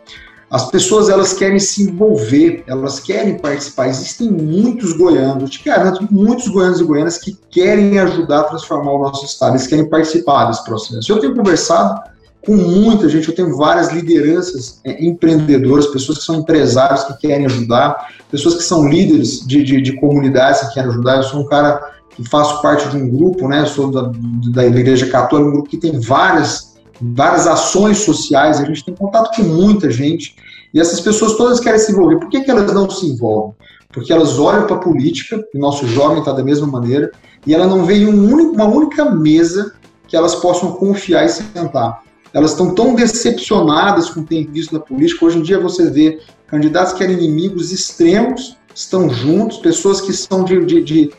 As 0.49 0.71
pessoas 0.71 1.09
elas 1.09 1.33
querem 1.33 1.59
se 1.59 1.83
envolver, 1.83 2.63
elas 2.65 2.99
querem 2.99 3.37
participar. 3.37 3.87
Existem 3.87 4.31
muitos 4.31 4.93
goianos, 4.93 5.43
eu 5.43 5.49
te 5.49 5.63
garanto, 5.63 6.07
muitos 6.09 6.47
goianos 6.47 6.79
e 6.79 6.83
goianas 6.83 7.17
que 7.19 7.37
querem 7.51 7.99
ajudar 7.99 8.39
a 8.39 8.43
transformar 8.45 8.93
o 8.93 8.99
nosso 8.99 9.25
estado, 9.25 9.51
eles 9.51 9.67
querem 9.67 9.87
participar 9.87 10.45
desse 10.45 10.63
processo. 10.63 11.11
Eu 11.11 11.19
tenho 11.19 11.35
conversado 11.35 12.01
com 12.49 12.55
muita 12.55 13.07
gente, 13.07 13.29
eu 13.29 13.35
tenho 13.35 13.55
várias 13.55 13.91
lideranças 13.93 14.81
é, 14.83 15.05
empreendedoras, 15.05 15.85
pessoas 15.85 16.17
que 16.17 16.23
são 16.23 16.37
empresários 16.37 17.03
que 17.03 17.15
querem 17.19 17.45
ajudar, 17.45 18.07
pessoas 18.31 18.55
que 18.55 18.63
são 18.63 18.89
líderes 18.89 19.45
de, 19.45 19.63
de, 19.63 19.79
de 19.79 19.93
comunidades 19.99 20.61
que 20.61 20.73
querem 20.73 20.89
ajudar. 20.89 21.17
Eu 21.17 21.23
sou 21.23 21.41
um 21.41 21.45
cara 21.45 21.79
que 22.09 22.27
faço 22.27 22.59
parte 22.59 22.89
de 22.89 22.97
um 22.97 23.07
grupo, 23.07 23.47
né? 23.47 23.67
Sou 23.67 23.91
da, 23.91 24.11
da 24.51 24.65
Igreja 24.65 25.05
Católica, 25.05 25.47
um 25.47 25.53
grupo 25.53 25.69
que 25.69 25.77
tem 25.77 25.99
várias 25.99 26.69
várias 26.99 27.45
ações 27.45 27.99
sociais, 27.99 28.59
a 28.59 28.65
gente 28.65 28.83
tem 28.83 28.95
contato 28.95 29.33
com 29.35 29.43
muita 29.43 29.89
gente, 29.89 30.35
e 30.73 30.79
essas 30.81 30.99
pessoas 30.99 31.37
todas 31.37 31.59
querem 31.59 31.79
se 31.79 31.91
envolver. 31.91 32.17
Por 32.17 32.29
que, 32.29 32.41
que 32.41 32.51
elas 32.51 32.73
não 32.73 32.89
se 32.89 33.05
envolvem? 33.05 33.53
Porque 33.93 34.11
elas 34.11 34.37
olham 34.37 34.65
para 34.65 34.75
a 34.75 34.79
política, 34.79 35.41
o 35.55 35.59
nosso 35.59 35.87
jovem 35.87 36.19
está 36.19 36.33
da 36.33 36.43
mesma 36.43 36.67
maneira, 36.67 37.11
e 37.47 37.53
ela 37.53 37.67
não 37.67 37.85
vê 37.85 38.05
um 38.05 38.33
único, 38.33 38.53
uma 38.53 38.65
única 38.65 39.05
mesa 39.05 39.73
que 40.09 40.17
elas 40.17 40.35
possam 40.35 40.73
confiar 40.73 41.25
e 41.25 41.29
sentar. 41.29 42.01
Elas 42.33 42.51
estão 42.51 42.73
tão 42.73 42.95
decepcionadas 42.95 44.09
com 44.09 44.21
o 44.21 44.23
que 44.23 44.29
tem 44.29 44.45
visto 44.45 44.73
na 44.73 44.79
política. 44.79 45.25
Hoje 45.25 45.39
em 45.39 45.41
dia 45.41 45.59
você 45.59 45.89
vê 45.89 46.19
candidatos 46.47 46.93
que 46.93 47.03
eram 47.03 47.13
inimigos 47.13 47.71
extremos, 47.71 48.57
estão 48.73 49.09
juntos, 49.09 49.57
pessoas 49.57 50.01
que 50.01 50.13
são 50.13 50.43
de, 50.43 50.63
de, 50.65 50.83
de 50.83 51.11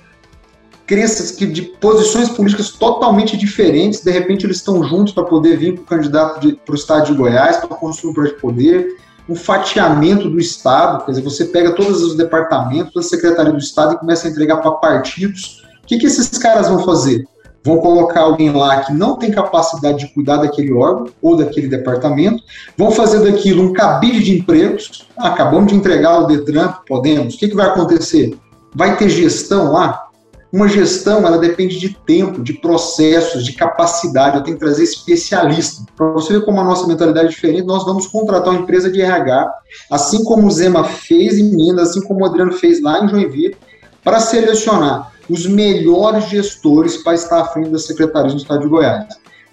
crenças 0.87 1.31
que 1.31 1.47
de 1.47 1.63
posições 1.63 2.29
políticas 2.29 2.71
totalmente 2.71 3.37
diferentes, 3.37 4.01
de 4.01 4.11
repente 4.11 4.45
eles 4.45 4.57
estão 4.57 4.83
juntos 4.83 5.13
para 5.13 5.25
poder 5.25 5.57
vir 5.57 5.75
para 5.75 5.83
o 5.83 5.87
candidato 5.87 6.57
para 6.57 6.73
o 6.73 6.75
estado 6.75 7.07
de 7.07 7.15
Goiás, 7.15 7.59
para 7.59 7.69
construir 7.69 8.11
um 8.11 8.15
projeto 8.15 8.35
de 8.35 8.41
poder, 8.41 8.97
um 9.29 9.37
fatiamento 9.37 10.29
do 10.29 10.41
Estado, 10.41 11.05
quer 11.05 11.13
dizer, 11.13 11.23
você 11.23 11.45
pega 11.45 11.77
todos 11.77 12.03
os 12.03 12.17
departamentos, 12.17 12.93
da 12.93 13.03
Secretaria 13.03 13.53
do 13.53 13.59
Estado 13.59 13.95
e 13.95 13.99
começa 13.99 14.27
a 14.27 14.31
entregar 14.31 14.57
para 14.57 14.73
partidos. 14.73 15.63
O 15.85 15.87
que, 15.87 15.99
que 15.99 16.07
esses 16.07 16.29
caras 16.37 16.69
vão 16.69 16.85
fazer? 16.85 17.25
Vão 17.63 17.79
colocar 17.79 18.23
alguém 18.23 18.51
lá 18.51 18.81
que 18.81 18.93
não 18.93 19.17
tem 19.17 19.31
capacidade 19.31 19.99
de 19.99 20.15
cuidar 20.15 20.39
daquele 20.39 20.73
órgão 20.73 21.09
ou 21.21 21.37
daquele 21.37 21.69
departamento, 21.69 22.43
vão 22.77 22.91
fazer 22.91 23.21
daquilo 23.21 23.63
um 23.63 23.73
cabide 23.73 24.23
de 24.23 24.39
empregos. 24.39 25.07
Ah, 25.17 25.29
acabamos 25.29 25.71
de 25.71 25.77
entregar 25.77 26.21
o 26.21 26.27
Detran, 26.27 26.73
podemos. 26.89 27.35
O 27.35 27.39
que, 27.39 27.49
que 27.49 27.57
vai 27.57 27.67
acontecer? 27.67 28.35
Vai 28.75 28.97
ter 28.97 29.11
gestão 29.11 29.73
lá? 29.73 30.07
Uma 30.53 30.69
gestão, 30.69 31.25
ela 31.25 31.39
depende 31.39 31.79
de 31.79 31.91
tempo, 31.91 32.43
de 32.43 32.55
processos, 32.55 33.45
de 33.45 33.53
capacidade. 33.53 34.37
Eu 34.37 34.43
tenho 34.43 34.57
que 34.57 34.65
trazer 34.65 34.83
especialista. 34.83 35.85
Para 35.95 36.13
você 36.13 36.33
ver 36.33 36.45
como 36.45 36.61
a 36.61 36.65
nossa 36.65 36.89
mentalidade 36.89 37.27
é 37.27 37.31
diferente, 37.31 37.63
nós 37.63 37.85
vamos 37.85 38.07
contratar 38.07 38.53
uma 38.53 38.63
empresa 38.63 38.91
de 38.91 39.01
RH, 39.01 39.53
assim 39.93 40.25
como 40.25 40.49
o 40.49 40.51
Zema 40.51 40.83
fez 40.83 41.39
em 41.39 41.55
Minas, 41.55 41.91
assim 41.91 42.01
como 42.01 42.23
o 42.23 42.25
Adriano 42.25 42.53
fez 42.53 42.83
lá 42.83 43.05
em 43.05 43.09
Joinville, 43.09 43.57
para 44.03 44.19
selecionar 44.19 45.13
os 45.31 45.47
melhores 45.47 46.29
gestores 46.29 46.97
para 46.99 47.15
estar 47.15 47.41
à 47.41 47.45
frente 47.47 47.71
da 47.71 47.79
Secretaria 47.79 48.31
do 48.31 48.37
Estado 48.37 48.63
de 48.63 48.69
Goiás. 48.69 49.07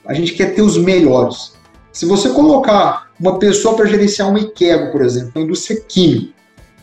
A 0.05 0.13
gente 0.13 0.33
quer 0.33 0.55
ter 0.55 0.61
os 0.61 0.77
melhores. 0.77 1.53
Se 1.91 2.05
você 2.05 2.29
colocar 2.29 3.11
uma 3.19 3.39
pessoa 3.39 3.75
para 3.75 3.85
gerenciar 3.85 4.29
um 4.29 4.37
IQEGO, 4.37 4.91
por 4.91 5.01
exemplo, 5.01 5.31
uma 5.35 5.43
indústria 5.43 5.79
química, 5.87 6.33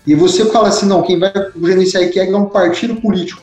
e 0.07 0.15
você 0.15 0.45
fala 0.47 0.69
assim, 0.69 0.87
não, 0.87 1.03
quem 1.03 1.19
vai 1.19 1.33
gerenciar 1.63 2.05
IQEGO 2.05 2.35
é 2.35 2.39
um 2.39 2.47
partido 2.47 3.01
político 3.01 3.43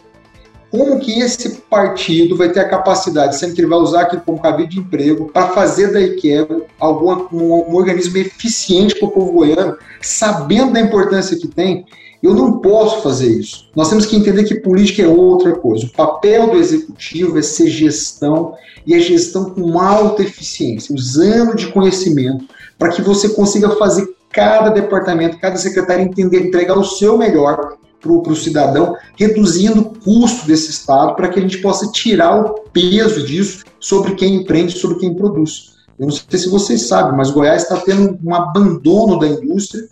como 0.72 1.02
que 1.02 1.20
esse 1.20 1.50
partido 1.70 2.38
vai 2.38 2.50
ter 2.50 2.62
a 2.62 2.70
capacidade, 2.70 3.38
sendo 3.38 3.54
que 3.54 3.60
ele 3.60 3.68
vai 3.68 3.78
usar 3.78 4.04
aquilo 4.04 4.22
como 4.22 4.42
cabide 4.42 4.70
de 4.70 4.80
emprego, 4.80 5.30
para 5.30 5.50
fazer 5.50 5.92
da 5.92 6.00
IQEA 6.00 6.48
algum, 6.80 7.28
um, 7.34 7.72
um 7.72 7.76
organismo 7.76 8.18
eficiente 8.18 8.98
para 8.98 9.10
o 9.10 9.12
povo 9.12 9.34
goiano, 9.34 9.78
sabendo 10.02 10.72
da 10.72 10.80
importância 10.80 11.38
que 11.38 11.48
tem, 11.50 11.86
eu 12.22 12.34
não 12.34 12.60
posso 12.60 13.02
fazer 13.02 13.32
isso. 13.32 13.70
Nós 13.76 13.90
temos 13.90 14.06
que 14.06 14.16
entender 14.16 14.44
que 14.44 14.56
política 14.56 15.02
é 15.02 15.08
outra 15.08 15.54
coisa. 15.54 15.86
O 15.86 15.92
papel 15.92 16.52
do 16.52 16.58
executivo 16.58 17.38
é 17.38 17.42
ser 17.42 17.68
gestão 17.68 18.54
e 18.86 18.94
é 18.94 19.00
gestão 19.00 19.50
com 19.52 19.80
alta 19.80 20.22
eficiência, 20.22 20.94
usando 20.96 21.56
de 21.56 21.72
conhecimento 21.72 22.46
para 22.78 22.90
que 22.90 23.02
você 23.02 23.30
consiga 23.30 23.72
fazer 23.72 24.08
cada 24.32 24.70
departamento, 24.70 25.40
cada 25.40 25.58
secretário 25.58 26.06
entender, 26.06 26.46
entregar 26.46 26.78
o 26.78 26.84
seu 26.84 27.18
melhor 27.18 27.78
para 28.00 28.12
o 28.12 28.36
cidadão, 28.36 28.96
reduzindo 29.16 29.82
o 29.82 30.00
custo 30.00 30.48
desse 30.48 30.72
Estado 30.72 31.16
para 31.16 31.30
que 31.30 31.40
a 31.40 31.42
gente 31.42 31.60
possa 31.60 31.92
tirar 31.92 32.42
o 32.42 32.62
peso 32.72 33.26
disso 33.26 33.64
sobre 33.80 34.16
quem 34.16 34.36
empreende, 34.36 34.78
sobre 34.78 34.98
quem 34.98 35.14
produz. 35.14 35.72
Eu 36.00 36.08
não 36.08 36.12
sei 36.12 36.40
se 36.40 36.50
vocês 36.50 36.88
sabem, 36.88 37.16
mas 37.16 37.30
Goiás 37.30 37.64
está 37.64 37.78
tendo 37.78 38.18
um 38.24 38.34
abandono 38.34 39.20
da 39.20 39.28
indústria. 39.28 39.84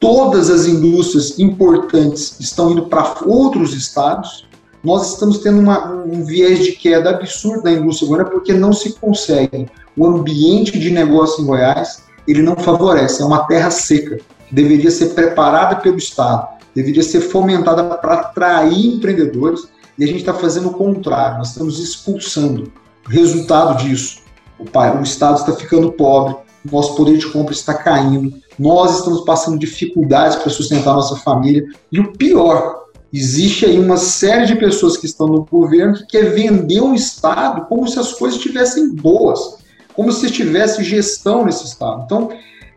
Todas 0.00 0.50
as 0.50 0.66
indústrias 0.66 1.38
importantes 1.38 2.34
estão 2.40 2.72
indo 2.72 2.86
para 2.86 3.14
outros 3.24 3.74
estados. 3.74 4.48
Nós 4.82 5.12
estamos 5.12 5.38
tendo 5.38 5.60
uma, 5.60 5.92
um 5.92 6.24
viés 6.24 6.64
de 6.64 6.72
queda 6.72 7.10
absurdo 7.10 7.62
da 7.62 7.70
indústria 7.70 8.08
goiana 8.08 8.30
porque 8.30 8.52
não 8.52 8.72
se 8.72 8.94
consegue. 8.94 9.68
O 9.96 10.06
ambiente 10.06 10.78
de 10.78 10.90
negócio 10.90 11.42
em 11.42 11.46
Goiás 11.46 12.02
ele 12.26 12.42
não 12.42 12.56
favorece. 12.56 13.22
É 13.22 13.24
uma 13.24 13.46
terra 13.46 13.70
seca 13.70 14.18
que 14.48 14.54
deveria 14.54 14.90
ser 14.90 15.10
preparada 15.10 15.76
pelo 15.76 15.98
Estado 15.98 16.60
deveria 16.74 17.02
ser 17.02 17.20
fomentada 17.20 17.82
para 17.96 18.14
atrair 18.14 18.94
empreendedores 18.94 19.68
e 19.98 20.04
a 20.04 20.06
gente 20.06 20.20
está 20.20 20.32
fazendo 20.32 20.68
o 20.68 20.74
contrário, 20.74 21.38
nós 21.38 21.50
estamos 21.50 21.78
expulsando. 21.78 22.72
O 23.06 23.10
resultado 23.10 23.82
disso, 23.82 24.22
o, 24.58 24.64
o 24.64 25.02
Estado 25.02 25.40
está 25.40 25.52
ficando 25.52 25.92
pobre, 25.92 26.36
nosso 26.70 26.94
poder 26.96 27.16
de 27.16 27.26
compra 27.26 27.52
está 27.52 27.74
caindo, 27.74 28.34
nós 28.58 28.98
estamos 28.98 29.22
passando 29.22 29.58
dificuldades 29.58 30.36
para 30.36 30.50
sustentar 30.50 30.94
nossa 30.94 31.16
família 31.16 31.64
e 31.90 32.00
o 32.00 32.12
pior, 32.12 32.84
existe 33.12 33.64
aí 33.64 33.78
uma 33.78 33.96
série 33.96 34.46
de 34.46 34.56
pessoas 34.56 34.96
que 34.96 35.06
estão 35.06 35.26
no 35.26 35.44
governo 35.44 35.94
que 35.94 36.06
quer 36.06 36.34
vender 36.34 36.80
um 36.80 36.94
Estado 36.94 37.66
como 37.66 37.88
se 37.88 37.98
as 37.98 38.12
coisas 38.12 38.38
estivessem 38.38 38.94
boas, 38.94 39.58
como 39.94 40.12
se 40.12 40.30
tivesse 40.30 40.84
gestão 40.84 41.44
nesse 41.44 41.64
Estado. 41.64 42.02
Então, 42.04 42.30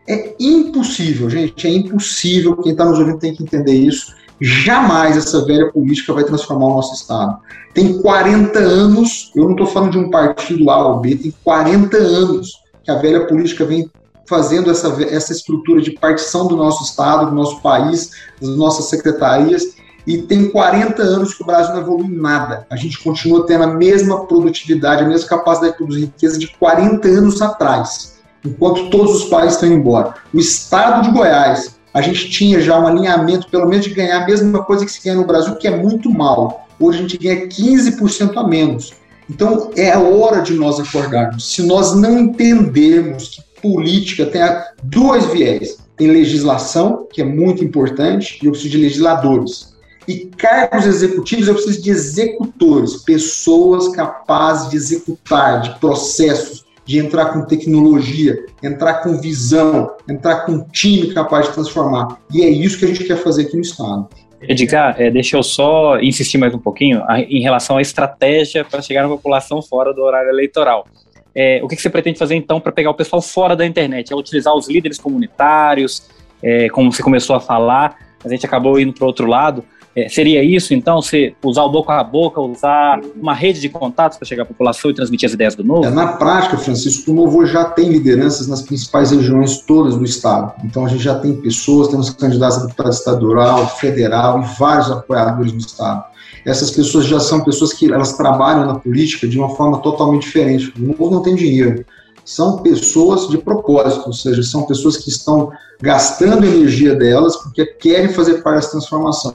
é 0.08 0.34
impossível, 0.38 1.30
gente, 1.30 1.66
é 1.66 1.70
impossível. 1.70 2.56
Quem 2.56 2.72
está 2.72 2.84
nos 2.84 2.98
ouvindo 2.98 3.18
tem 3.18 3.34
que 3.34 3.42
entender 3.42 3.74
isso. 3.74 4.14
Jamais 4.40 5.16
essa 5.16 5.44
velha 5.44 5.70
política 5.70 6.12
vai 6.12 6.24
transformar 6.24 6.66
o 6.66 6.74
nosso 6.74 6.94
Estado. 6.94 7.38
Tem 7.72 8.00
40 8.00 8.58
anos, 8.58 9.30
eu 9.34 9.44
não 9.44 9.52
estou 9.52 9.66
falando 9.66 9.92
de 9.92 9.98
um 9.98 10.10
partido 10.10 10.68
A 10.70 10.88
ou 10.88 11.00
B, 11.00 11.16
tem 11.16 11.34
40 11.42 11.96
anos 11.96 12.63
que 12.84 12.90
a 12.90 12.98
velha 12.98 13.26
política 13.26 13.64
vem 13.64 13.90
fazendo 14.26 14.70
essa, 14.70 14.88
essa 15.04 15.32
estrutura 15.32 15.82
de 15.82 15.92
partição 15.92 16.46
do 16.46 16.56
nosso 16.56 16.84
Estado, 16.84 17.30
do 17.30 17.34
nosso 17.34 17.60
país, 17.60 18.10
das 18.40 18.50
nossas 18.56 18.86
secretarias, 18.86 19.74
e 20.06 20.18
tem 20.18 20.50
40 20.50 21.02
anos 21.02 21.34
que 21.34 21.42
o 21.42 21.46
Brasil 21.46 21.74
não 21.74 21.80
evolui 21.80 22.08
nada. 22.08 22.66
A 22.70 22.76
gente 22.76 23.02
continua 23.02 23.46
tendo 23.46 23.64
a 23.64 23.68
mesma 23.68 24.26
produtividade, 24.26 25.02
a 25.02 25.08
mesma 25.08 25.28
capacidade 25.28 25.72
de 25.72 25.78
produzir 25.78 26.00
riqueza 26.02 26.38
de 26.38 26.48
40 26.58 27.08
anos 27.08 27.40
atrás 27.40 28.14
enquanto 28.44 28.90
todos 28.90 29.22
os 29.22 29.24
pais 29.24 29.54
estão 29.54 29.68
embora. 29.68 30.14
O 30.32 30.38
estado 30.38 31.02
de 31.02 31.10
Goiás, 31.10 31.78
a 31.92 32.02
gente 32.02 32.28
tinha 32.30 32.60
já 32.60 32.78
um 32.78 32.86
alinhamento, 32.86 33.48
pelo 33.48 33.66
menos, 33.66 33.86
de 33.86 33.94
ganhar 33.94 34.22
a 34.22 34.26
mesma 34.26 34.62
coisa 34.62 34.84
que 34.84 34.92
se 34.92 35.02
ganha 35.02 35.16
no 35.16 35.26
Brasil, 35.26 35.56
que 35.56 35.66
é 35.66 35.74
muito 35.74 36.10
mal. 36.10 36.66
Hoje 36.78 36.98
a 36.98 37.02
gente 37.02 37.18
ganha 37.18 37.46
15% 37.46 38.36
a 38.36 38.46
menos. 38.46 38.92
Então 39.28 39.70
é 39.76 39.90
a 39.90 40.00
hora 40.00 40.40
de 40.40 40.54
nós 40.54 40.78
acordarmos. 40.78 41.52
Se 41.52 41.62
nós 41.62 41.94
não 41.94 42.18
entendermos 42.18 43.28
que 43.28 43.60
política 43.60 44.26
tem 44.26 44.42
dois 44.82 45.26
viés: 45.26 45.78
tem 45.96 46.10
legislação, 46.10 47.06
que 47.12 47.22
é 47.22 47.24
muito 47.24 47.64
importante, 47.64 48.38
e 48.42 48.46
eu 48.46 48.52
preciso 48.52 48.72
de 48.72 48.78
legisladores. 48.78 49.74
E 50.06 50.26
cargos 50.36 50.84
executivos, 50.84 51.48
eu 51.48 51.54
preciso 51.54 51.82
de 51.82 51.90
executores, 51.90 52.96
pessoas 52.96 53.88
capazes 53.88 54.68
de 54.68 54.76
executar, 54.76 55.62
de 55.62 55.78
processos, 55.80 56.64
de 56.84 56.98
entrar 56.98 57.32
com 57.32 57.46
tecnologia, 57.46 58.44
entrar 58.62 59.02
com 59.02 59.18
visão, 59.18 59.92
entrar 60.06 60.44
com 60.44 60.52
um 60.52 60.64
time 60.64 61.14
capaz 61.14 61.46
de 61.46 61.54
transformar. 61.54 62.20
E 62.30 62.42
é 62.42 62.48
isso 62.50 62.78
que 62.78 62.84
a 62.84 62.88
gente 62.88 63.04
quer 63.04 63.16
fazer 63.16 63.42
aqui 63.42 63.56
no 63.56 63.62
Estado. 63.62 64.06
Edgar, 64.48 64.94
é, 64.98 65.10
deixa 65.10 65.36
eu 65.36 65.42
só 65.42 65.98
insistir 66.00 66.38
mais 66.38 66.54
um 66.54 66.58
pouquinho 66.58 67.02
a, 67.06 67.20
em 67.20 67.40
relação 67.40 67.76
à 67.76 67.82
estratégia 67.82 68.64
para 68.64 68.82
chegar 68.82 69.02
na 69.02 69.08
população 69.08 69.62
fora 69.62 69.92
do 69.92 70.02
horário 70.02 70.30
eleitoral. 70.30 70.86
É, 71.34 71.60
o 71.62 71.68
que, 71.68 71.76
que, 71.76 71.82
você 71.82 71.90
pretende 71.90 72.18
fazer 72.18 72.36
então 72.36 72.60
para 72.60 72.70
pegar 72.70 72.90
o 72.90 72.94
pessoal 72.94 73.20
fora 73.20 73.56
da 73.56 73.66
internet? 73.66 74.12
É 74.12 74.16
utilizar 74.16 74.54
os 74.54 74.68
líderes 74.68 74.98
comunitários, 74.98 76.08
é, 76.42 76.68
como 76.68 76.92
você 76.92 77.02
começou 77.02 77.34
a 77.34 77.40
falar, 77.40 77.96
a 78.24 78.28
gente 78.28 78.46
acabou 78.46 78.78
indo 78.78 78.92
para 78.92 79.06
outro 79.06 79.26
lado. 79.26 79.64
É, 79.96 80.08
seria 80.08 80.42
isso, 80.42 80.74
então, 80.74 81.00
se 81.00 81.36
usar 81.42 81.62
o 81.62 81.68
boca 81.70 81.92
a 81.92 82.02
boca, 82.02 82.40
usar 82.40 83.00
uma 83.14 83.32
rede 83.32 83.60
de 83.60 83.68
contatos 83.68 84.18
para 84.18 84.26
chegar 84.26 84.42
à 84.42 84.46
população 84.46 84.90
e 84.90 84.94
transmitir 84.94 85.26
as 85.26 85.32
ideias 85.32 85.54
do 85.54 85.62
Novo? 85.62 85.84
É, 85.84 85.90
na 85.90 86.14
prática, 86.14 86.56
Francisco, 86.56 87.12
o 87.12 87.14
Novo 87.14 87.46
já 87.46 87.64
tem 87.64 87.90
lideranças 87.90 88.48
nas 88.48 88.62
principais 88.62 89.12
regiões 89.12 89.58
todas 89.58 89.96
do 89.96 90.04
Estado. 90.04 90.52
Então, 90.64 90.84
a 90.84 90.88
gente 90.88 91.02
já 91.02 91.16
tem 91.18 91.34
pessoas, 91.36 91.88
temos 91.88 92.10
candidatos 92.10 92.58
a 92.58 92.60
deputado 92.62 92.90
estadual, 92.90 93.68
federal 93.76 94.42
e 94.42 94.58
vários 94.58 94.90
apoiadores 94.90 95.52
no 95.52 95.58
Estado. 95.58 96.04
Essas 96.44 96.72
pessoas 96.72 97.06
já 97.06 97.20
são 97.20 97.44
pessoas 97.44 97.72
que 97.72 97.90
elas 97.90 98.14
trabalham 98.16 98.66
na 98.66 98.74
política 98.74 99.28
de 99.28 99.38
uma 99.38 99.50
forma 99.50 99.78
totalmente 99.78 100.22
diferente. 100.22 100.72
O 100.76 100.82
Novo 100.82 101.10
não 101.10 101.22
tem 101.22 101.34
dinheiro 101.34 101.84
são 102.24 102.58
pessoas 102.58 103.28
de 103.28 103.38
propósito, 103.38 104.06
ou 104.06 104.12
seja, 104.12 104.42
são 104.42 104.62
pessoas 104.62 104.96
que 104.96 105.10
estão 105.10 105.52
gastando 105.80 106.46
energia 106.46 106.94
delas 106.94 107.36
porque 107.36 107.66
querem 107.66 108.08
fazer 108.08 108.42
parte 108.42 108.56
dessa 108.56 108.70
transformação. 108.72 109.34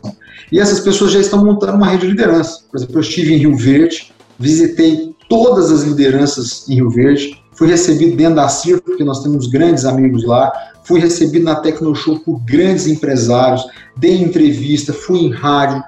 E 0.52 0.60
essas 0.60 0.80
pessoas 0.80 1.12
já 1.12 1.20
estão 1.20 1.46
montando 1.46 1.74
uma 1.74 1.88
rede 1.88 2.02
de 2.02 2.08
liderança. 2.08 2.64
Por 2.70 2.78
exemplo, 2.78 2.96
eu 2.96 3.02
estive 3.02 3.34
em 3.34 3.38
Rio 3.38 3.56
Verde, 3.56 4.12
visitei 4.40 5.16
todas 5.30 5.72
as 5.72 5.84
lideranças 5.84 6.68
em 6.68 6.76
Rio 6.76 6.90
Verde, 6.90 7.40
fui 7.54 7.68
recebido 7.68 8.16
dentro 8.16 8.36
da 8.36 8.48
CIR, 8.48 8.82
porque 8.82 9.04
nós 9.04 9.22
temos 9.22 9.48
grandes 9.48 9.86
amigos 9.86 10.26
lá, 10.26 10.52
fui 10.84 11.00
recebido 11.00 11.46
na 11.46 11.56
Tecnoshow 11.56 12.20
por 12.20 12.40
grandes 12.40 12.88
empresários, 12.88 13.64
dei 13.96 14.22
entrevista, 14.22 14.92
fui 14.92 15.20
em 15.20 15.32
rádio. 15.32 15.84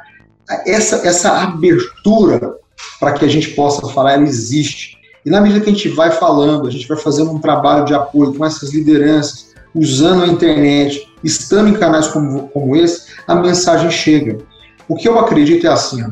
Essa, 0.68 1.08
essa 1.08 1.42
abertura 1.42 2.56
para 3.00 3.14
que 3.14 3.26
a 3.26 3.28
gente 3.28 3.50
possa 3.52 3.88
falar, 3.88 4.14
ela 4.14 4.24
existe. 4.24 4.98
E 5.26 5.30
na 5.30 5.42
medida 5.42 5.62
que 5.62 5.70
a 5.70 5.74
gente 5.74 5.90
vai 5.90 6.12
falando, 6.12 6.68
a 6.68 6.72
gente 6.72 6.88
vai 6.88 6.98
fazendo 6.98 7.32
um 7.32 7.40
trabalho 7.40 7.86
de 7.86 7.94
apoio 7.94 8.34
com 8.34 8.46
essas 8.46 8.74
lideranças, 8.74 9.52
usando 9.74 10.24
a 10.24 10.28
internet, 10.28 11.08
estando 11.24 11.70
em 11.70 11.74
canais 11.74 12.08
como, 12.08 12.48
como 12.50 12.76
esse, 12.76 13.08
a 13.28 13.36
mensagem 13.36 13.90
chega. 13.90 14.40
O 14.88 14.96
que 14.96 15.08
eu 15.08 15.18
acredito 15.20 15.66
é 15.66 15.70
assim, 15.70 16.04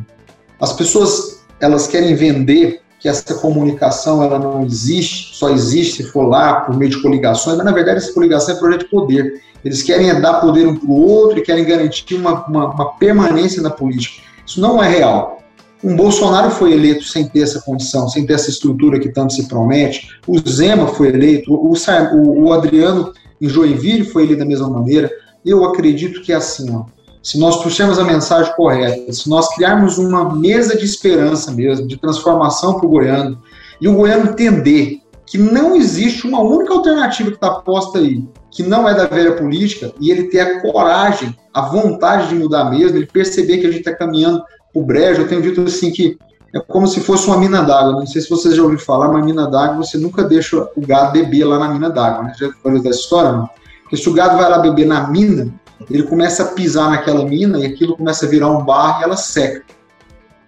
as 0.59 0.73
pessoas 0.73 1.39
elas 1.59 1.87
querem 1.87 2.15
vender 2.15 2.81
que 2.99 3.07
essa 3.07 3.33
comunicação 3.35 4.21
ela 4.21 4.37
não 4.37 4.65
existe, 4.65 5.35
só 5.35 5.49
existe 5.49 6.03
se 6.03 6.09
for 6.09 6.27
lá 6.27 6.61
por 6.61 6.75
meio 6.75 6.91
de 6.91 7.01
coligações, 7.01 7.57
mas 7.57 7.65
na 7.65 7.71
verdade 7.71 7.97
essa 7.97 8.13
coligação 8.13 8.55
é 8.55 8.59
projeto 8.59 8.81
de 8.81 8.89
poder. 8.89 9.41
Eles 9.63 9.81
querem 9.81 10.09
é 10.09 10.19
dar 10.19 10.35
poder 10.35 10.67
um 10.67 10.75
para 10.75 10.89
o 10.89 11.01
outro 11.01 11.39
e 11.39 11.41
querem 11.41 11.65
garantir 11.65 12.15
uma, 12.15 12.45
uma, 12.45 12.67
uma 12.67 12.93
permanência 12.93 13.61
na 13.61 13.69
política. 13.69 14.21
Isso 14.45 14.59
não 14.59 14.81
é 14.83 14.89
real. 14.89 15.38
Um 15.83 15.95
Bolsonaro 15.95 16.51
foi 16.51 16.73
eleito 16.73 17.03
sem 17.03 17.27
ter 17.27 17.41
essa 17.41 17.61
condição, 17.61 18.09
sem 18.09 18.25
ter 18.25 18.33
essa 18.33 18.49
estrutura 18.49 18.99
que 18.99 19.09
tanto 19.09 19.33
se 19.33 19.47
promete. 19.47 20.09
O 20.27 20.37
Zema 20.39 20.87
foi 20.87 21.07
eleito, 21.07 21.53
o, 21.53 21.73
o, 21.73 22.43
o 22.43 22.53
Adriano 22.53 23.13
em 23.39 23.47
Joinville 23.47 24.03
foi 24.03 24.23
eleito 24.23 24.39
da 24.39 24.45
mesma 24.45 24.69
maneira. 24.69 25.09
Eu 25.45 25.63
acredito 25.63 26.21
que 26.21 26.33
é 26.33 26.35
assim, 26.35 26.75
ó, 26.75 26.83
se 27.23 27.39
nós 27.39 27.61
puxarmos 27.63 27.97
a 27.97 28.03
mensagem 28.03 28.53
correta, 28.55 29.11
se 29.13 29.29
nós 29.29 29.53
criarmos 29.55 29.97
uma 29.97 30.35
mesa 30.35 30.77
de 30.77 30.83
esperança 30.83 31.51
mesmo, 31.51 31.87
de 31.87 31.97
transformação 31.97 32.75
para 32.75 32.85
o 32.85 32.89
goiano, 32.89 33.41
e 33.79 33.87
o 33.87 33.95
goiano 33.95 34.31
entender 34.31 34.99
que 35.25 35.37
não 35.37 35.75
existe 35.75 36.25
uma 36.27 36.41
única 36.41 36.73
alternativa 36.73 37.29
que 37.29 37.35
está 37.35 37.51
posta 37.51 37.99
aí, 37.99 38.27
que 38.49 38.63
não 38.63 38.89
é 38.89 38.95
da 38.95 39.05
velha 39.05 39.33
política, 39.33 39.93
e 39.99 40.11
ele 40.11 40.23
ter 40.23 40.39
a 40.39 40.61
coragem, 40.61 41.35
a 41.53 41.61
vontade 41.61 42.29
de 42.29 42.35
mudar 42.35 42.69
mesmo, 42.71 42.97
ele 42.97 43.05
perceber 43.05 43.59
que 43.59 43.67
a 43.67 43.71
gente 43.71 43.87
está 43.87 43.95
caminhando 43.95 44.41
o 44.73 44.83
brejo, 44.83 45.21
eu 45.21 45.27
tenho 45.27 45.41
dito 45.41 45.61
assim 45.61 45.91
que 45.91 46.17
é 46.53 46.59
como 46.59 46.87
se 46.87 46.99
fosse 47.01 47.27
uma 47.27 47.37
mina 47.37 47.61
d'água. 47.61 47.93
Não 47.93 48.07
sei 48.07 48.21
se 48.21 48.29
vocês 48.29 48.55
já 48.55 48.61
ouviram 48.61 48.81
falar, 48.81 49.09
mas 49.09 49.23
mina 49.23 49.47
d'água 49.47 49.77
você 49.77 49.97
nunca 49.97 50.23
deixa 50.23 50.57
o 50.75 50.81
gado 50.81 51.13
beber 51.13 51.45
lá 51.45 51.59
na 51.59 51.69
mina 51.69 51.89
d'água. 51.89 52.23
Né? 52.23 52.33
Já 52.37 52.49
ouviu 52.63 52.81
dessa 52.81 52.99
história? 52.99 53.31
Não? 53.31 53.49
Porque 53.83 53.97
se 53.97 54.09
o 54.09 54.13
gado 54.13 54.37
vai 54.37 54.49
lá 54.49 54.59
beber 54.59 54.85
na 54.85 55.07
mina, 55.07 55.53
ele 55.89 56.03
começa 56.03 56.43
a 56.43 56.47
pisar 56.47 56.89
naquela 56.89 57.25
mina 57.25 57.59
e 57.59 57.65
aquilo 57.65 57.95
começa 57.95 58.25
a 58.25 58.29
virar 58.29 58.49
um 58.49 58.63
barro 58.63 59.01
e 59.01 59.03
ela 59.03 59.17
seca. 59.17 59.63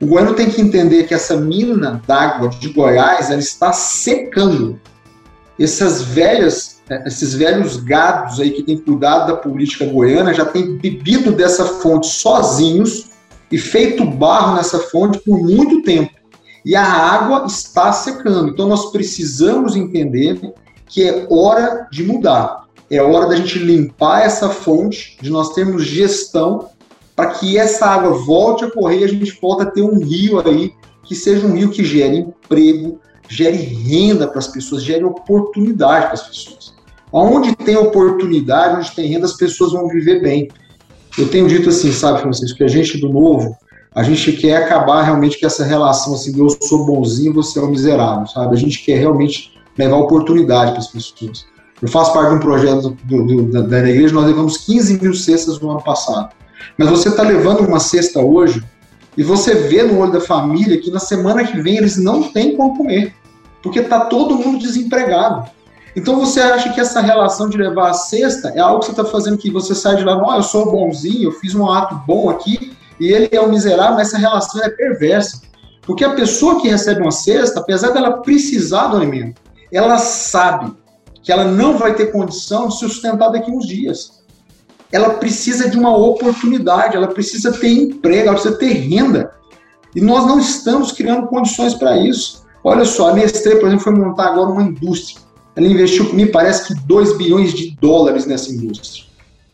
O 0.02 0.08
goiano 0.08 0.34
tem 0.34 0.50
que 0.50 0.60
entender 0.60 1.04
que 1.04 1.14
essa 1.14 1.38
mina 1.38 2.02
d'água 2.08 2.50
de 2.50 2.70
Goiás 2.70 3.30
ela 3.30 3.40
está 3.40 3.72
secando. 3.72 4.80
Essas 5.60 6.02
velhas, 6.02 6.82
é, 6.90 7.08
esses 7.08 7.36
velhos 7.36 7.78
gados 7.78 8.40
aí 8.40 8.50
que 8.50 8.64
têm 8.64 8.80
cuidado 8.80 9.28
da 9.28 9.38
política 9.38 9.86
goiana 9.86 10.34
já 10.34 10.44
têm 10.44 10.76
bebido 10.78 11.32
dessa 11.32 11.64
fonte 11.66 12.08
sozinhos 12.08 13.11
e 13.52 13.58
feito 13.58 14.06
barro 14.06 14.56
nessa 14.56 14.80
fonte 14.80 15.20
por 15.20 15.38
muito 15.38 15.82
tempo. 15.84 16.12
E 16.64 16.76
a 16.76 16.84
água 16.84 17.46
está 17.46 17.92
secando. 17.92 18.50
Então 18.50 18.68
nós 18.68 18.92
precisamos 18.92 19.76
entender 19.76 20.54
que 20.88 21.04
é 21.04 21.28
hora 21.30 21.88
de 21.92 22.04
mudar. 22.04 22.66
É 22.90 23.02
hora 23.02 23.28
da 23.28 23.36
gente 23.36 23.58
limpar 23.58 24.24
essa 24.24 24.50
fonte, 24.50 25.18
de 25.22 25.30
nós 25.30 25.54
termos 25.54 25.84
gestão 25.84 26.70
para 27.16 27.32
que 27.32 27.58
essa 27.58 27.86
água 27.86 28.12
volte 28.12 28.66
a 28.66 28.72
correr 28.72 29.00
e 29.00 29.04
a 29.04 29.08
gente 29.08 29.36
possa 29.36 29.66
ter 29.66 29.82
um 29.82 30.00
rio 30.00 30.40
aí 30.46 30.74
que 31.04 31.16
seja 31.16 31.46
um 31.46 31.54
rio 31.54 31.70
que 31.70 31.84
gere 31.84 32.18
emprego, 32.18 33.00
gere 33.28 33.58
renda 33.58 34.28
para 34.28 34.40
as 34.40 34.48
pessoas, 34.48 34.84
gere 34.84 35.04
oportunidade 35.04 36.06
para 36.06 36.14
as 36.14 36.28
pessoas. 36.28 36.74
Onde 37.12 37.56
tem 37.56 37.76
oportunidade, 37.76 38.78
onde 38.78 38.96
tem 38.96 39.08
renda, 39.10 39.26
as 39.26 39.36
pessoas 39.36 39.74
vão 39.74 39.88
viver 39.88 40.22
bem. 40.22 40.50
Eu 41.18 41.28
tenho 41.30 41.48
dito 41.48 41.70
assim, 41.70 41.92
sabe, 41.92 42.22
Francisco, 42.22 42.58
que 42.58 42.64
a 42.64 42.68
gente 42.68 42.98
do 42.98 43.10
novo, 43.10 43.58
a 43.94 44.04
gente 44.04 44.32
quer 44.34 44.58
acabar 44.58 45.02
realmente 45.02 45.40
com 45.40 45.46
essa 45.46 45.66
relação 45.66 46.14
assim, 46.14 46.38
eu 46.40 46.50
sou 46.62 46.86
bonzinho, 46.86 47.34
você 47.34 47.60
é 47.60 47.62
um 47.62 47.70
miserável, 47.70 48.26
sabe? 48.28 48.56
A 48.56 48.58
gente 48.58 48.84
quer 48.84 48.98
realmente 48.98 49.54
levar 49.78 49.98
oportunidade 49.98 50.72
para 50.72 50.80
as 50.80 50.88
pessoas. 50.88 51.46
Eu 51.82 51.88
faço 51.88 52.14
parte 52.14 52.30
de 52.30 52.36
um 52.36 52.40
projeto 52.40 52.96
do, 53.04 53.26
do, 53.26 53.52
da, 53.52 53.62
da 53.62 53.80
igreja, 53.80 54.14
nós 54.14 54.28
levamos 54.28 54.58
15 54.58 55.02
mil 55.02 55.14
cestas 55.14 55.60
no 55.60 55.72
ano 55.72 55.82
passado. 55.82 56.30
Mas 56.78 56.90
você 56.90 57.10
está 57.10 57.24
levando 57.24 57.62
uma 57.62 57.80
cesta 57.80 58.20
hoje 58.20 58.64
e 59.18 59.24
você 59.24 59.56
vê 59.56 59.84
no 59.84 60.00
olho 60.00 60.12
da 60.12 60.22
família 60.22 60.78
que 60.78 60.92
na 60.92 61.00
semana 61.00 61.44
que 61.44 61.60
vem 61.60 61.78
eles 61.78 61.98
não 61.98 62.24
têm 62.24 62.56
como 62.56 62.78
comer, 62.78 63.14
porque 63.62 63.80
está 63.80 64.02
todo 64.06 64.38
mundo 64.38 64.60
desempregado. 64.60 65.50
Então 65.96 66.18
você 66.20 66.40
acha 66.40 66.72
que 66.72 66.80
essa 66.80 67.02
relação 67.02 67.50
de 67.50 67.58
levar 67.58 67.90
a 67.90 67.94
cesta 67.94 68.50
é 68.56 68.60
algo 68.60 68.80
que 68.80 68.86
você 68.86 68.92
está 68.92 69.06
fazendo 69.06 69.38
que 69.38 69.52
você 69.52 69.76
sai 69.76 69.98
de 69.98 70.04
lá, 70.04 70.16
não, 70.16 70.36
eu 70.36 70.44
sou 70.44 70.72
bonzinho, 70.72 71.24
eu 71.24 71.32
fiz 71.34 71.54
um 71.54 71.70
ato 71.70 71.96
bom 72.08 72.30
aqui, 72.30 72.76
e 73.00 73.08
ele 73.08 73.30
é 73.32 73.42
um 73.42 73.50
miserável, 73.50 73.96
mas 73.96 74.08
essa 74.08 74.18
relação 74.18 74.64
é 74.64 74.70
perversa. 74.70 75.42
Porque 75.82 76.06
a 76.06 76.14
pessoa 76.14 76.62
que 76.62 76.70
recebe 76.70 77.02
uma 77.02 77.12
cesta, 77.12 77.60
apesar 77.60 77.92
dela 77.92 78.22
precisar 78.22 78.88
do 78.88 78.98
alimento, 78.98 79.42
ela 79.72 79.98
sabe 79.98 80.74
que 81.22 81.32
ela 81.32 81.46
não 81.46 81.78
vai 81.78 81.94
ter 81.94 82.12
condição 82.12 82.68
de 82.68 82.76
se 82.76 82.80
sustentar 82.88 83.30
daqui 83.30 83.52
uns 83.52 83.68
dias. 83.68 84.22
Ela 84.92 85.12
precisa 85.16 85.70
de 85.70 85.78
uma 85.78 85.96
oportunidade, 85.96 86.96
ela 86.96 87.08
precisa 87.08 87.52
ter 87.52 87.70
emprego, 87.70 88.28
ela 88.28 88.34
precisa 88.34 88.58
ter 88.58 88.74
renda. 88.74 89.32
E 89.96 90.00
nós 90.00 90.26
não 90.26 90.40
estamos 90.40 90.92
criando 90.92 91.28
condições 91.28 91.74
para 91.74 91.98
isso. 91.98 92.46
Olha 92.64 92.86
só, 92.86 93.10
a 93.10 93.14
Nestlé, 93.14 93.56
por 93.56 93.68
exemplo, 93.68 93.84
foi 93.84 93.94
montar 93.94 94.28
agora 94.28 94.52
uma 94.52 94.64
indústria 94.64 95.31
ela 95.56 95.68
investiu, 95.68 96.14
me 96.14 96.26
parece 96.26 96.68
que 96.68 96.86
2 96.86 97.18
bilhões 97.18 97.54
de 97.54 97.76
dólares 97.80 98.26
nessa 98.26 98.52
indústria. 98.52 99.06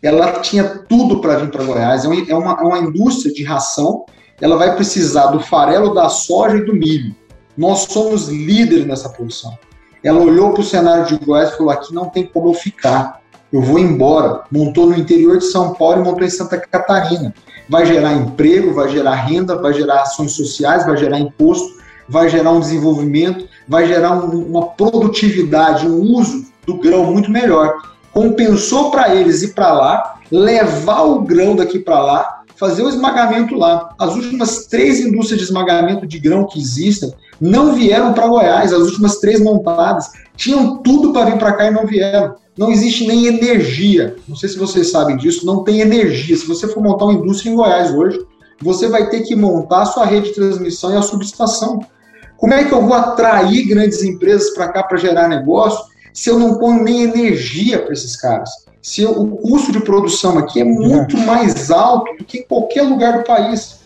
Ela 0.01 0.39
tinha 0.41 0.63
tudo 0.63 1.19
para 1.19 1.37
vir 1.37 1.49
para 1.49 1.63
Goiás. 1.63 2.05
É 2.05 2.07
uma, 2.07 2.29
é, 2.29 2.35
uma, 2.35 2.51
é 2.51 2.63
uma 2.63 2.79
indústria 2.79 3.33
de 3.33 3.43
ração. 3.43 4.05
Ela 4.39 4.55
vai 4.55 4.75
precisar 4.75 5.27
do 5.27 5.39
farelo, 5.39 5.93
da 5.93 6.07
soja 6.07 6.57
e 6.57 6.65
do 6.65 6.73
milho. 6.73 7.15
Nós 7.57 7.87
somos 7.89 8.27
líderes 8.27 8.85
nessa 8.85 9.09
posição. 9.09 9.57
Ela 10.03 10.19
olhou 10.19 10.51
para 10.51 10.61
o 10.61 10.63
cenário 10.63 11.05
de 11.07 11.25
Goiás 11.25 11.49
e 11.49 11.57
falou: 11.57 11.71
aqui 11.71 11.93
não 11.93 12.09
tem 12.09 12.25
como 12.25 12.49
eu 12.49 12.53
ficar. 12.53 13.21
Eu 13.51 13.61
vou 13.61 13.79
embora. 13.79 14.43
Montou 14.51 14.87
no 14.87 14.97
interior 14.97 15.39
de 15.39 15.45
São 15.45 15.73
Paulo 15.73 16.01
e 16.01 16.03
montou 16.03 16.23
em 16.23 16.29
Santa 16.29 16.59
Catarina. 16.59 17.33
Vai 17.67 17.85
gerar 17.85 18.13
emprego, 18.13 18.73
vai 18.73 18.89
gerar 18.89 19.15
renda, 19.15 19.59
vai 19.59 19.73
gerar 19.73 20.03
ações 20.03 20.33
sociais, 20.33 20.85
vai 20.85 20.95
gerar 20.95 21.19
imposto, 21.19 21.76
vai 22.07 22.29
gerar 22.29 22.51
um 22.51 22.59
desenvolvimento 22.59 23.47
vai 23.67 23.87
gerar 23.87 24.13
um, 24.13 24.45
uma 24.45 24.67
produtividade, 24.67 25.87
um 25.87 26.01
uso 26.01 26.45
do 26.65 26.77
grão 26.77 27.11
muito 27.11 27.29
melhor. 27.29 27.75
Compensou 28.13 28.89
para 28.89 29.13
eles 29.13 29.43
ir 29.43 29.53
para 29.53 29.73
lá, 29.73 30.19
levar 30.31 31.01
o 31.03 31.21
grão 31.21 31.55
daqui 31.55 31.79
para 31.79 31.99
lá, 31.99 32.43
fazer 32.55 32.81
o 32.81 32.89
esmagamento 32.89 33.55
lá. 33.55 33.93
As 33.99 34.15
últimas 34.15 34.65
três 34.65 34.99
indústrias 34.99 35.39
de 35.39 35.45
esmagamento 35.45 36.07
de 36.07 36.17
grão 36.17 36.45
que 36.45 36.59
existem 36.59 37.13
não 37.39 37.75
vieram 37.75 38.13
para 38.13 38.27
Goiás, 38.27 38.73
as 38.73 38.81
últimas 38.81 39.17
três 39.17 39.39
montadas 39.39 40.09
tinham 40.35 40.77
tudo 40.77 41.13
para 41.13 41.25
vir 41.29 41.37
para 41.37 41.53
cá 41.53 41.67
e 41.67 41.71
não 41.71 41.85
vieram. 41.85 42.35
Não 42.57 42.71
existe 42.71 43.05
nem 43.05 43.27
energia. 43.27 44.15
Não 44.27 44.35
sei 44.35 44.49
se 44.49 44.57
vocês 44.57 44.89
sabem 44.89 45.15
disso, 45.15 45.45
não 45.45 45.63
tem 45.63 45.81
energia. 45.81 46.35
Se 46.35 46.47
você 46.47 46.67
for 46.67 46.81
montar 46.81 47.05
uma 47.05 47.13
indústria 47.13 47.51
em 47.51 47.55
Goiás 47.55 47.93
hoje, 47.93 48.19
você 48.59 48.87
vai 48.87 49.07
ter 49.09 49.21
que 49.21 49.35
montar 49.35 49.83
a 49.83 49.85
sua 49.85 50.05
rede 50.05 50.29
de 50.29 50.33
transmissão 50.33 50.91
e 50.91 50.97
a 50.97 51.03
subestação. 51.03 51.79
Como 52.37 52.53
é 52.53 52.63
que 52.63 52.73
eu 52.73 52.81
vou 52.81 52.93
atrair 52.93 53.67
grandes 53.67 54.03
empresas 54.03 54.51
para 54.51 54.69
cá 54.69 54.83
para 54.83 54.97
gerar 54.97 55.27
negócio 55.27 55.85
se 56.13 56.29
eu 56.29 56.39
não 56.39 56.57
ponho 56.57 56.83
nem 56.83 57.03
energia 57.03 57.79
para 57.79 57.93
esses 57.93 58.15
caras? 58.15 58.49
se 58.87 59.05
o 59.05 59.27
custo 59.27 59.73
de 59.73 59.81
produção 59.81 60.37
aqui 60.37 60.61
é 60.61 60.63
muito 60.63 61.17
mais 61.17 61.69
alto 61.69 62.15
do 62.17 62.23
que 62.23 62.37
em 62.37 62.43
qualquer 62.43 62.83
lugar 62.83 63.17
do 63.17 63.25
país. 63.25 63.79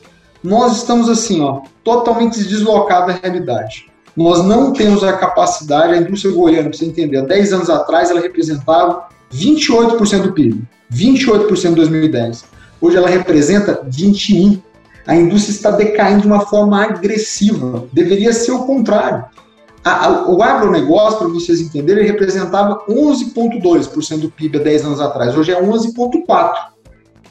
Nós 0.44 0.78
estamos 0.78 1.10
assim, 1.10 1.42
ó, 1.42 1.62
totalmente 1.84 2.44
deslocados 2.44 3.16
da 3.16 3.20
realidade. 3.20 3.88
Nós 4.16 4.46
não 4.46 4.74
temos 4.74 5.04
a 5.04 5.14
capacidade, 5.14 5.94
a 5.94 5.98
indústria 5.98 6.32
goiana, 6.32 6.70
para 6.70 6.78
você 6.78 6.86
entender, 6.86 7.18
há 7.18 7.26
10 7.26 7.52
anos 7.52 7.70
atrás 7.72 8.12
ela 8.12 8.22
representava 8.22 9.08
28% 9.34 10.22
do 10.22 10.34
PIB, 10.34 10.62
28% 10.94 11.72
em 11.72 11.74
2010. 11.74 12.46
Hoje 12.80 12.98
ela 12.98 13.10
representa 13.10 13.84
21%. 13.90 14.62
A 15.08 15.16
indústria 15.16 15.54
está 15.54 15.72
decaindo 15.72 16.22
de 16.22 16.28
uma 16.28 16.42
forma 16.42 16.84
agressiva. 16.84 17.88
Deveria 17.92 18.34
ser 18.34 18.52
o 18.52 18.66
contrário. 18.66 19.26
A, 19.84 20.06
a, 20.06 20.30
o 20.30 20.44
agronegócio, 20.44 21.20
para 21.20 21.28
vocês 21.28 21.60
entenderem, 21.60 22.06
representava 22.06 22.84
11,2% 22.88 24.20
do 24.20 24.30
PIB 24.30 24.60
há 24.60 24.64
10 24.64 24.86
anos 24.86 25.00
atrás. 25.00 25.36
Hoje 25.36 25.52
é 25.52 25.62
11,4%. 25.62 26.72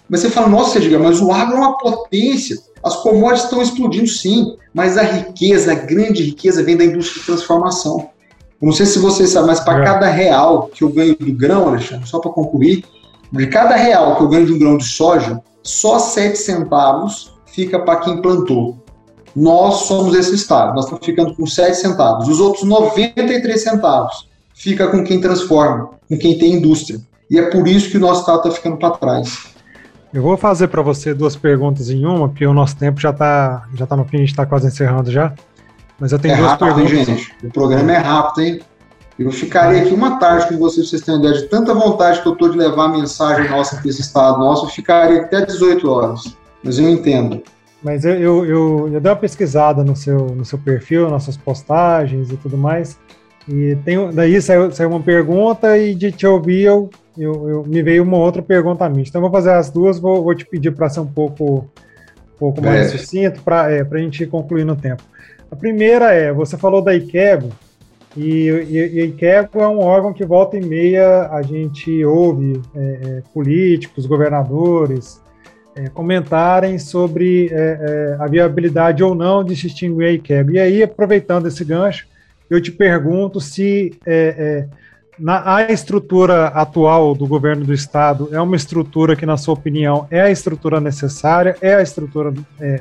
Mas 0.08 0.20
você 0.20 0.30
fala, 0.30 0.48
nossa, 0.48 0.80
diga, 0.80 0.98
mas 0.98 1.20
o 1.20 1.30
agro 1.30 1.56
é 1.56 1.60
uma 1.60 1.78
potência. 1.78 2.58
As 2.82 2.96
commodities 2.96 3.44
estão 3.44 3.62
explodindo 3.62 4.08
sim, 4.08 4.56
mas 4.74 4.98
a 4.98 5.02
riqueza, 5.02 5.70
a 5.70 5.76
grande 5.76 6.24
riqueza, 6.24 6.64
vem 6.64 6.76
da 6.76 6.84
indústria 6.84 7.20
de 7.20 7.26
transformação. 7.26 8.10
não 8.60 8.72
sei 8.72 8.86
se 8.86 8.98
você 8.98 9.24
sabe, 9.28 9.46
mas 9.46 9.60
para 9.60 9.82
é. 9.82 9.84
cada 9.84 10.08
real 10.08 10.66
que 10.66 10.82
eu 10.82 10.88
ganho 10.88 11.14
do 11.14 11.32
grão, 11.32 11.68
Alexandre, 11.68 12.08
só 12.08 12.18
para 12.18 12.32
concluir, 12.32 12.84
de 13.30 13.46
cada 13.46 13.76
real 13.76 14.16
que 14.16 14.24
eu 14.24 14.28
ganho 14.28 14.46
de 14.46 14.52
um 14.54 14.58
grão 14.58 14.76
de 14.76 14.84
soja, 14.84 15.40
só 15.62 16.00
7 16.00 16.36
centavos 16.36 17.32
fica 17.52 17.78
para 17.78 18.00
quem 18.00 18.20
plantou. 18.20 18.82
Nós 19.34 19.82
somos 19.86 20.14
esse 20.14 20.34
estado, 20.34 20.74
nós 20.74 20.84
estamos 20.84 21.04
ficando 21.04 21.34
com 21.34 21.46
7 21.46 21.74
centavos. 21.76 22.28
Os 22.28 22.40
outros 22.40 22.64
93 22.64 23.62
centavos 23.62 24.28
fica 24.54 24.88
com 24.88 25.04
quem 25.04 25.20
transforma, 25.20 25.90
com 26.08 26.18
quem 26.18 26.36
tem 26.38 26.54
indústria. 26.54 27.00
E 27.30 27.38
é 27.38 27.42
por 27.48 27.66
isso 27.68 27.90
que 27.90 27.96
o 27.96 28.00
nosso 28.00 28.20
estado 28.20 28.38
está 28.38 28.50
ficando 28.50 28.76
para 28.76 28.90
trás. 28.90 29.46
Eu 30.12 30.22
vou 30.22 30.36
fazer 30.36 30.66
para 30.66 30.82
você 30.82 31.14
duas 31.14 31.36
perguntas 31.36 31.88
em 31.88 32.04
uma, 32.04 32.28
porque 32.28 32.44
o 32.44 32.52
nosso 32.52 32.76
tempo 32.76 33.00
já 33.00 33.10
está 33.10 33.68
já 33.74 33.86
tá 33.86 33.96
no 33.96 34.04
fim, 34.04 34.16
a 34.16 34.20
gente 34.20 34.30
está 34.30 34.44
quase 34.44 34.66
encerrando 34.66 35.10
já. 35.10 35.32
Mas 36.00 36.10
eu 36.10 36.18
tenho 36.18 36.34
é 36.34 36.36
duas 36.38 36.50
rápido, 36.50 36.74
perguntas. 36.74 36.92
Hein, 36.92 37.04
gente? 37.04 37.36
O 37.44 37.50
programa 37.50 37.92
é 37.92 37.98
rápido, 37.98 38.40
hein? 38.44 38.60
Eu 39.16 39.30
ficaria 39.30 39.82
aqui 39.82 39.92
uma 39.92 40.18
tarde 40.18 40.48
com 40.48 40.56
vocês, 40.56 40.88
vocês 40.88 41.02
têm 41.02 41.18
ideia 41.18 41.34
de 41.34 41.42
tanta 41.42 41.74
vontade 41.74 42.22
que 42.22 42.26
eu 42.26 42.32
estou 42.32 42.48
de 42.48 42.56
levar 42.56 42.86
a 42.86 42.88
mensagem 42.88 43.48
nossa 43.50 43.76
para 43.76 43.88
esse 43.88 44.00
estado 44.00 44.38
nosso, 44.38 44.64
eu 44.64 44.70
ficaria 44.70 45.20
até 45.20 45.44
18 45.44 45.88
horas. 45.88 46.34
Mas 46.62 46.78
eu 46.78 46.88
entendo. 46.88 47.42
Mas 47.82 48.04
eu, 48.04 48.14
eu, 48.14 48.44
eu, 48.44 48.88
eu 48.92 49.00
dei 49.00 49.10
uma 49.10 49.16
pesquisada 49.16 49.82
no 49.82 49.96
seu, 49.96 50.26
no 50.26 50.44
seu 50.44 50.58
perfil, 50.58 51.08
nas 51.08 51.24
suas 51.24 51.36
postagens 51.36 52.30
e 52.30 52.36
tudo 52.36 52.56
mais. 52.56 52.98
E 53.48 53.76
tem, 53.84 54.10
daí 54.12 54.40
saiu, 54.40 54.70
saiu 54.70 54.90
uma 54.90 55.00
pergunta 55.00 55.76
e 55.78 55.94
de 55.94 56.12
te 56.12 56.26
ouvir 56.26 56.62
eu, 56.62 56.90
eu, 57.16 57.48
eu, 57.48 57.64
me 57.66 57.82
veio 57.82 58.02
uma 58.02 58.18
outra 58.18 58.42
pergunta 58.42 58.84
a 58.84 58.88
mim. 58.88 59.02
Então 59.06 59.18
eu 59.20 59.22
vou 59.22 59.30
fazer 59.30 59.52
as 59.52 59.70
duas, 59.70 59.98
vou, 59.98 60.22
vou 60.22 60.34
te 60.34 60.44
pedir 60.44 60.72
para 60.72 60.90
ser 60.90 61.00
um 61.00 61.06
pouco, 61.06 61.70
um 62.34 62.38
pouco 62.38 62.62
mais 62.62 62.86
é. 62.92 62.98
sucinto 62.98 63.42
para 63.42 63.70
é, 63.70 63.80
a 63.80 63.98
gente 63.98 64.26
concluir 64.26 64.64
no 64.64 64.76
tempo. 64.76 65.02
A 65.50 65.56
primeira 65.56 66.12
é, 66.12 66.32
você 66.32 66.56
falou 66.56 66.82
da 66.82 66.94
IKEGO, 66.94 67.50
e, 68.16 68.48
e, 68.48 68.94
e 68.94 69.00
a 69.00 69.04
IKEGO 69.04 69.60
é 69.60 69.68
um 69.68 69.80
órgão 69.80 70.12
que 70.12 70.24
volta 70.24 70.56
e 70.56 70.60
meia 70.60 71.28
a 71.30 71.42
gente 71.42 72.04
ouve 72.04 72.60
é, 72.74 72.80
é 72.80 73.22
políticos, 73.32 74.04
governadores, 74.04 75.20
é, 75.74 75.88
comentarem 75.88 76.78
sobre 76.78 77.48
é, 77.52 77.54
é, 77.54 78.16
a 78.18 78.26
viabilidade 78.26 79.02
ou 79.02 79.14
não 79.14 79.44
de 79.44 79.54
se 79.54 79.66
extinguir 79.66 80.06
a 80.06 80.12
IKEB. 80.12 80.54
E 80.54 80.58
aí, 80.58 80.82
aproveitando 80.82 81.46
esse 81.46 81.64
gancho, 81.64 82.06
eu 82.48 82.60
te 82.60 82.72
pergunto 82.72 83.40
se 83.40 83.92
é, 84.04 84.66
é, 84.68 84.68
na, 85.18 85.56
a 85.56 85.72
estrutura 85.72 86.48
atual 86.48 87.14
do 87.14 87.26
governo 87.26 87.64
do 87.64 87.72
Estado 87.72 88.28
é 88.32 88.40
uma 88.40 88.56
estrutura 88.56 89.14
que, 89.14 89.24
na 89.24 89.36
sua 89.36 89.54
opinião, 89.54 90.06
é 90.10 90.20
a 90.20 90.30
estrutura 90.30 90.80
necessária, 90.80 91.56
é 91.60 91.74
a 91.74 91.82
estrutura 91.82 92.32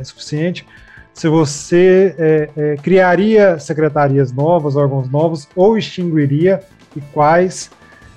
suficiente, 0.03 0.65
se 1.13 1.27
você 1.27 2.47
criaria 2.81 3.59
secretarias 3.59 4.31
novas, 4.31 4.77
órgãos 4.77 5.09
novos, 5.09 5.49
ou 5.53 5.77
extinguiria, 5.77 6.61
e 6.95 7.01
quais, 7.13 7.69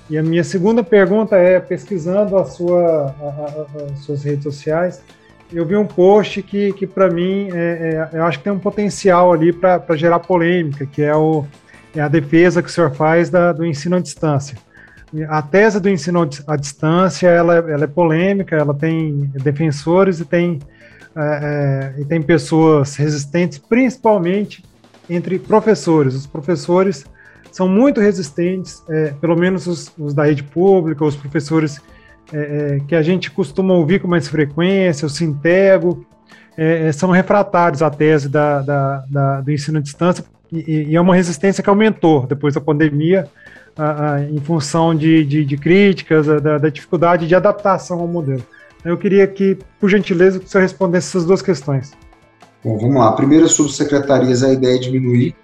e 0.09 0.17
a 0.17 0.23
minha 0.23 0.43
segunda 0.43 0.83
pergunta 0.83 1.35
é, 1.37 1.59
pesquisando 1.59 2.37
a 2.37 2.45
sua, 2.45 3.15
a, 3.19 3.25
a, 3.25 3.91
as 3.93 3.99
suas 3.99 4.23
redes 4.23 4.43
sociais, 4.43 5.01
eu 5.51 5.65
vi 5.65 5.75
um 5.75 5.85
post 5.85 6.41
que, 6.41 6.73
que 6.73 6.87
para 6.87 7.09
mim, 7.09 7.49
é, 7.53 8.09
é, 8.11 8.17
eu 8.17 8.23
acho 8.25 8.39
que 8.39 8.43
tem 8.43 8.53
um 8.53 8.59
potencial 8.59 9.31
ali 9.31 9.53
para 9.53 9.95
gerar 9.95 10.19
polêmica, 10.19 10.85
que 10.85 11.01
é, 11.01 11.15
o, 11.15 11.45
é 11.95 12.01
a 12.01 12.07
defesa 12.07 12.61
que 12.61 12.69
o 12.69 12.71
senhor 12.71 12.91
faz 12.91 13.29
da, 13.29 13.53
do 13.53 13.65
ensino 13.65 13.95
à 13.95 13.99
distância. 13.99 14.57
A 15.29 15.43
tese 15.43 15.79
do 15.79 15.87
ensino 15.89 16.27
à 16.47 16.55
distância, 16.55 17.27
ela, 17.27 17.57
ela 17.57 17.83
é 17.83 17.87
polêmica, 17.87 18.55
ela 18.55 18.73
tem 18.73 19.31
defensores 19.43 20.19
e 20.19 20.25
tem, 20.25 20.59
é, 21.15 21.93
é, 21.97 22.01
e 22.01 22.05
tem 22.05 22.19
pessoas 22.19 22.95
resistentes, 22.95 23.59
principalmente 23.59 24.63
entre 25.07 25.37
professores. 25.37 26.15
Os 26.15 26.25
professores 26.25 27.05
são 27.53 27.67
muito 27.67 28.01
resistentes, 28.01 28.83
é, 28.89 29.13
pelo 29.21 29.35
menos 29.35 29.67
os, 29.67 29.91
os, 29.95 30.11
da 30.11 30.25
rede 30.25 30.41
pública, 30.41 31.05
os 31.05 31.15
professores 31.15 31.79
é, 32.33 32.37
é, 32.37 32.79
que 32.87 32.95
a 32.95 33.01
gente 33.03 33.29
costuma 33.29 33.75
ouvir 33.75 34.01
com 34.01 34.07
mais 34.07 34.27
frequência, 34.27 35.05
o 35.05 35.09
Sintego, 35.09 36.03
é, 36.57 36.87
é, 36.87 36.91
são 36.91 37.11
refratários 37.11 37.83
à 37.83 37.91
tese 37.91 38.27
da, 38.27 38.59
da, 38.61 39.05
da, 39.07 39.41
do 39.41 39.51
ensino 39.51 39.77
à 39.77 39.81
distância, 39.81 40.25
e, 40.51 40.87
e, 40.89 40.95
é 40.95 40.99
uma 40.99 41.13
resistência 41.13 41.63
que 41.63 41.69
aumentou 41.69 42.25
depois 42.25 42.55
da 42.55 42.61
pandemia, 42.61 43.27
a, 43.77 44.13
a, 44.13 44.23
em 44.23 44.39
função 44.39 44.95
de, 44.95 45.23
de, 45.23 45.45
de 45.45 45.55
críticas, 45.55 46.25
da, 46.25 46.57
da, 46.57 46.69
dificuldade 46.69 47.27
de 47.27 47.35
adaptação 47.35 47.99
ao 47.99 48.07
modelo. 48.07 48.43
Eu 48.83 48.97
queria 48.97 49.27
que, 49.27 49.59
por 49.79 49.91
gentileza, 49.91 50.39
o 50.39 50.47
senhor 50.47 50.63
respondesse 50.63 51.09
essas 51.09 51.25
duas 51.25 51.43
questões. 51.43 51.91
Bom, 52.63 52.79
vamos 52.79 52.95
lá. 52.95 53.11
Primeiro, 53.11 53.47
sobre 53.47 53.71
secretarias, 53.71 54.41
a 54.41 54.51
ideia 54.51 54.75
é 54.75 54.79
diminuir 54.79 55.35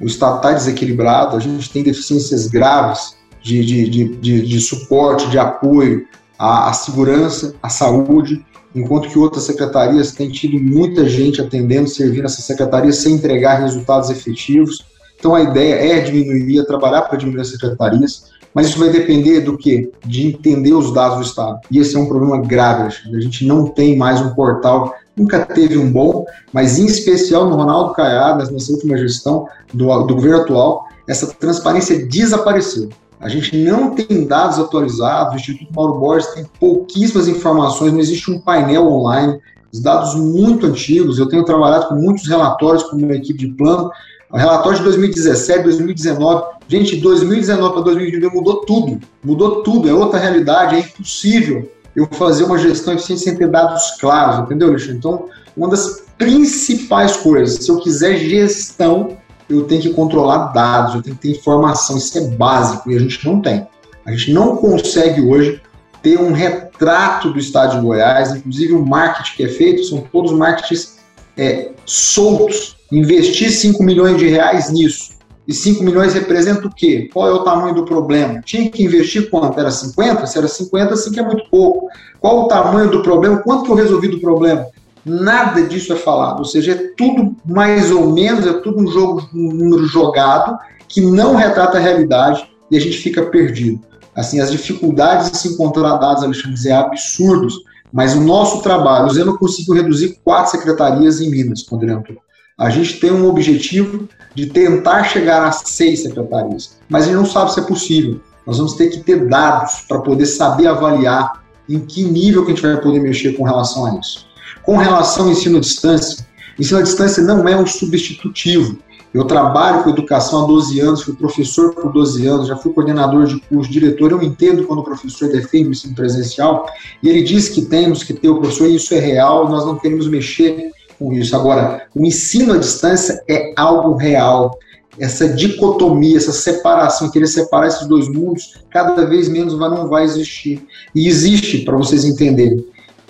o 0.00 0.06
Estado 0.06 0.36
está 0.36 0.52
desequilibrado, 0.52 1.36
a 1.36 1.40
gente 1.40 1.70
tem 1.70 1.82
deficiências 1.82 2.46
graves 2.46 3.16
de, 3.42 3.64
de, 3.64 3.88
de, 3.88 4.16
de, 4.16 4.46
de 4.46 4.60
suporte, 4.60 5.28
de 5.28 5.38
apoio 5.38 6.06
à, 6.38 6.68
à, 6.68 6.72
segurança, 6.72 7.54
à 7.62 7.68
saúde, 7.68 8.44
enquanto 8.74 9.08
que 9.08 9.18
outras 9.18 9.44
secretarias 9.44 10.12
têm 10.12 10.30
tido 10.30 10.58
muita 10.58 11.08
gente 11.08 11.40
atendendo, 11.40 11.88
servindo 11.88 12.26
essas 12.26 12.44
secretarias 12.44 12.98
sem 12.98 13.14
entregar 13.14 13.60
resultados 13.60 14.10
efetivos. 14.10 14.84
Então 15.18 15.34
a 15.34 15.42
ideia 15.42 15.96
é 15.96 16.00
diminuir, 16.00 16.60
é 16.60 16.64
trabalhar 16.64 17.02
para 17.02 17.18
diminuir 17.18 17.42
as 17.42 17.48
secretarias, 17.48 18.30
mas 18.54 18.68
isso 18.68 18.78
vai 18.78 18.90
depender 18.90 19.40
do 19.40 19.58
que? 19.58 19.90
De 20.04 20.28
entender 20.28 20.72
os 20.72 20.92
dados 20.92 21.18
do 21.18 21.24
Estado. 21.24 21.60
E 21.70 21.78
esse 21.78 21.96
é 21.96 21.98
um 21.98 22.06
problema 22.06 22.40
grave, 22.40 22.94
a 23.12 23.20
gente 23.20 23.44
não 23.44 23.66
tem 23.66 23.96
mais 23.96 24.20
um 24.20 24.30
portal 24.34 24.94
nunca 25.18 25.44
teve 25.44 25.76
um 25.76 25.90
bom, 25.90 26.24
mas 26.52 26.78
em 26.78 26.86
especial 26.86 27.48
no 27.48 27.56
Ronaldo 27.56 27.94
Caiadas, 27.94 28.50
nessa 28.50 28.72
última 28.72 28.96
gestão 28.96 29.46
do, 29.72 29.86
do 30.04 30.14
governo 30.14 30.42
atual, 30.42 30.86
essa 31.06 31.26
transparência 31.26 32.06
desapareceu. 32.06 32.88
A 33.20 33.28
gente 33.28 33.56
não 33.56 33.94
tem 33.94 34.26
dados 34.26 34.58
atualizados, 34.58 35.34
o 35.34 35.36
Instituto 35.36 35.72
Mauro 35.74 35.98
Borges 35.98 36.28
tem 36.34 36.46
pouquíssimas 36.60 37.26
informações, 37.26 37.92
não 37.92 37.98
existe 37.98 38.30
um 38.30 38.38
painel 38.38 38.86
online, 38.86 39.40
os 39.72 39.80
dados 39.80 40.14
muito 40.14 40.66
antigos, 40.66 41.18
eu 41.18 41.28
tenho 41.28 41.44
trabalhado 41.44 41.88
com 41.88 41.96
muitos 41.96 42.26
relatórios 42.28 42.84
com 42.84 42.96
uma 42.96 43.14
equipe 43.14 43.38
de 43.38 43.48
plano, 43.48 43.90
relatório 44.32 44.78
de 44.78 44.84
2017, 44.84 45.64
2019, 45.64 46.44
gente, 46.68 46.96
2019 46.96 47.72
para 47.72 47.82
2022 47.82 48.32
mudou 48.32 48.60
tudo, 48.64 49.00
mudou 49.24 49.62
tudo, 49.62 49.88
é 49.88 49.92
outra 49.92 50.18
realidade, 50.20 50.76
é 50.76 50.80
impossível 50.80 51.68
eu 51.98 52.06
fazer 52.12 52.44
uma 52.44 52.56
gestão 52.58 52.94
eficiente 52.94 53.22
sem 53.22 53.36
ter 53.36 53.48
dados 53.48 53.96
claros, 54.00 54.44
entendeu, 54.44 54.68
Alexandre? 54.68 54.98
Então, 54.98 55.28
uma 55.56 55.68
das 55.68 56.02
principais 56.16 57.16
coisas, 57.16 57.64
se 57.64 57.68
eu 57.68 57.80
quiser 57.80 58.16
gestão, 58.18 59.16
eu 59.50 59.64
tenho 59.64 59.82
que 59.82 59.90
controlar 59.90 60.52
dados, 60.52 60.94
eu 60.94 61.02
tenho 61.02 61.16
que 61.16 61.22
ter 61.22 61.36
informação, 61.36 61.98
isso 61.98 62.16
é 62.16 62.20
básico 62.28 62.88
e 62.90 62.96
a 62.96 63.00
gente 63.00 63.26
não 63.26 63.40
tem. 63.40 63.66
A 64.06 64.12
gente 64.12 64.32
não 64.32 64.56
consegue 64.56 65.20
hoje 65.20 65.60
ter 66.00 66.20
um 66.20 66.32
retrato 66.32 67.32
do 67.32 67.38
estado 67.38 67.76
de 67.76 67.82
Goiás, 67.84 68.32
inclusive 68.32 68.74
o 68.74 68.86
marketing 68.86 69.36
que 69.36 69.44
é 69.44 69.48
feito 69.48 69.84
são 69.84 70.00
todos 70.12 70.30
marketings 70.32 70.98
é, 71.36 71.72
soltos. 71.84 72.76
Investir 72.92 73.50
5 73.50 73.82
milhões 73.82 74.18
de 74.18 74.28
reais 74.28 74.70
nisso 74.70 75.17
e 75.48 75.54
5 75.54 75.82
milhões 75.82 76.12
representa 76.12 76.66
o 76.66 76.74
quê? 76.74 77.08
Qual 77.10 77.26
é 77.26 77.32
o 77.32 77.42
tamanho 77.42 77.74
do 77.74 77.86
problema? 77.86 78.42
Tinha 78.44 78.70
que 78.70 78.84
investir 78.84 79.30
quanto? 79.30 79.58
Era 79.58 79.70
50? 79.70 80.26
Se 80.26 80.36
era 80.36 80.46
50, 80.46 80.92
assim 80.92 81.10
que 81.10 81.18
é 81.18 81.22
muito 81.22 81.48
pouco. 81.50 81.88
Qual 82.20 82.44
o 82.44 82.48
tamanho 82.48 82.90
do 82.90 83.02
problema? 83.02 83.38
Quanto 83.38 83.64
que 83.64 83.70
eu 83.70 83.74
resolvi 83.74 84.08
do 84.08 84.20
problema? 84.20 84.66
Nada 85.06 85.62
disso 85.62 85.90
é 85.94 85.96
falado. 85.96 86.40
Ou 86.40 86.44
seja, 86.44 86.72
é 86.72 86.92
tudo 86.94 87.34
mais 87.46 87.90
ou 87.90 88.12
menos, 88.12 88.46
é 88.46 88.52
tudo 88.60 88.78
um 88.78 88.86
jogo, 88.86 89.26
um 89.34 89.54
número 89.54 89.86
jogado 89.86 90.58
que 90.86 91.00
não 91.00 91.34
retrata 91.34 91.78
a 91.78 91.80
realidade 91.80 92.46
e 92.70 92.76
a 92.76 92.80
gente 92.80 92.98
fica 92.98 93.22
perdido. 93.22 93.80
Assim, 94.14 94.40
as 94.40 94.50
dificuldades 94.50 95.30
de 95.30 95.38
se 95.38 95.48
encontrar 95.48 95.96
dados, 95.96 96.22
Alexandre, 96.22 96.68
é 96.68 96.72
absurdos. 96.72 97.54
Mas 97.90 98.14
o 98.14 98.20
nosso 98.20 98.60
trabalho, 98.60 99.06
o 99.06 99.10
Zeno 99.10 99.38
conseguiu 99.38 99.72
reduzir 99.72 100.20
quatro 100.22 100.50
secretarias 100.50 101.22
em 101.22 101.30
Minas, 101.30 101.62
quando 101.62 101.84
ele 101.84 101.92
entrou. 101.92 102.18
A 102.58 102.70
gente 102.70 102.98
tem 102.98 103.12
um 103.12 103.28
objetivo 103.28 104.08
de 104.34 104.46
tentar 104.46 105.04
chegar 105.04 105.46
a 105.46 105.52
seis 105.52 106.02
secretarias, 106.02 106.76
mas 106.88 107.04
a 107.04 107.06
gente 107.06 107.14
não 107.14 107.24
sabe 107.24 107.54
se 107.54 107.60
é 107.60 107.62
possível. 107.62 108.20
Nós 108.44 108.58
vamos 108.58 108.74
ter 108.74 108.88
que 108.88 108.98
ter 108.98 109.28
dados 109.28 109.84
para 109.86 110.00
poder 110.00 110.26
saber 110.26 110.66
avaliar 110.66 111.44
em 111.68 111.78
que 111.78 112.02
nível 112.02 112.44
que 112.44 112.50
a 112.50 112.54
gente 112.54 112.66
vai 112.66 112.80
poder 112.80 112.98
mexer 112.98 113.34
com 113.34 113.44
relação 113.44 113.86
a 113.86 114.00
isso. 114.00 114.26
Com 114.64 114.76
relação 114.76 115.26
ao 115.26 115.30
ensino 115.30 115.58
à 115.58 115.60
distância, 115.60 116.26
ensino 116.58 116.80
à 116.80 116.82
distância 116.82 117.22
não 117.22 117.46
é 117.46 117.56
um 117.56 117.64
substitutivo. 117.64 118.76
Eu 119.14 119.24
trabalho 119.24 119.84
com 119.84 119.90
educação 119.90 120.42
há 120.42 120.46
12 120.48 120.80
anos, 120.80 121.02
fui 121.02 121.14
professor 121.14 121.72
por 121.72 121.92
12 121.92 122.26
anos, 122.26 122.48
já 122.48 122.56
fui 122.56 122.72
coordenador 122.72 123.26
de 123.26 123.40
curso, 123.40 123.70
diretor. 123.70 124.10
Eu 124.10 124.22
entendo 124.22 124.64
quando 124.64 124.80
o 124.80 124.84
professor 124.84 125.30
defende 125.30 125.68
o 125.68 125.70
ensino 125.70 125.94
presencial 125.94 126.66
e 127.04 127.08
ele 127.08 127.22
diz 127.22 127.48
que 127.48 127.62
temos 127.62 128.02
que 128.02 128.12
ter 128.12 128.28
o 128.28 128.40
professor 128.40 128.68
e 128.68 128.74
isso 128.74 128.92
é 128.94 128.98
real, 128.98 129.48
nós 129.48 129.64
não 129.64 129.78
queremos 129.78 130.08
mexer 130.08 130.72
com 130.98 131.12
isso. 131.12 131.36
Agora, 131.36 131.86
o 131.94 132.04
ensino 132.04 132.54
à 132.54 132.58
distância 132.58 133.22
é 133.28 133.52
algo 133.56 133.94
real. 133.94 134.58
Essa 134.98 135.28
dicotomia, 135.28 136.16
essa 136.16 136.32
separação, 136.32 137.10
querer 137.10 137.28
separar 137.28 137.68
esses 137.68 137.86
dois 137.86 138.08
mundos, 138.08 138.60
cada 138.70 139.06
vez 139.06 139.28
menos 139.28 139.56
não 139.56 139.88
vai 139.88 140.04
existir. 140.04 140.66
E 140.94 141.06
existe, 141.06 141.58
para 141.58 141.76
vocês 141.76 142.04
entenderem, 142.04 142.64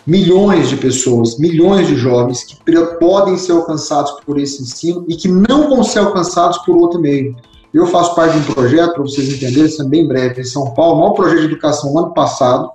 milhões 0.06 0.68
de 0.68 0.76
pessoas, 0.76 1.38
milhões 1.38 1.86
de 1.86 1.94
jovens 1.94 2.42
que 2.42 2.56
podem 2.98 3.36
ser 3.36 3.52
alcançados 3.52 4.12
por 4.24 4.38
esse 4.38 4.62
ensino 4.62 5.04
e 5.06 5.14
que 5.14 5.28
não 5.28 5.68
vão 5.68 5.84
ser 5.84 6.00
alcançados 6.00 6.58
por 6.58 6.76
outro 6.76 7.00
meio. 7.00 7.36
Eu 7.72 7.86
faço 7.86 8.14
parte 8.14 8.38
de 8.38 8.50
um 8.50 8.54
projeto, 8.54 8.94
para 8.94 9.02
vocês 9.02 9.28
entenderem, 9.28 9.66
isso 9.66 9.82
é 9.82 9.84
bem 9.84 10.08
breve, 10.08 10.40
em 10.40 10.44
São 10.44 10.72
Paulo, 10.72 10.96
o 10.96 11.00
maior 11.00 11.12
projeto 11.12 11.40
de 11.40 11.44
educação 11.44 11.92
no 11.92 11.98
ano 11.98 12.14
passado, 12.14 12.70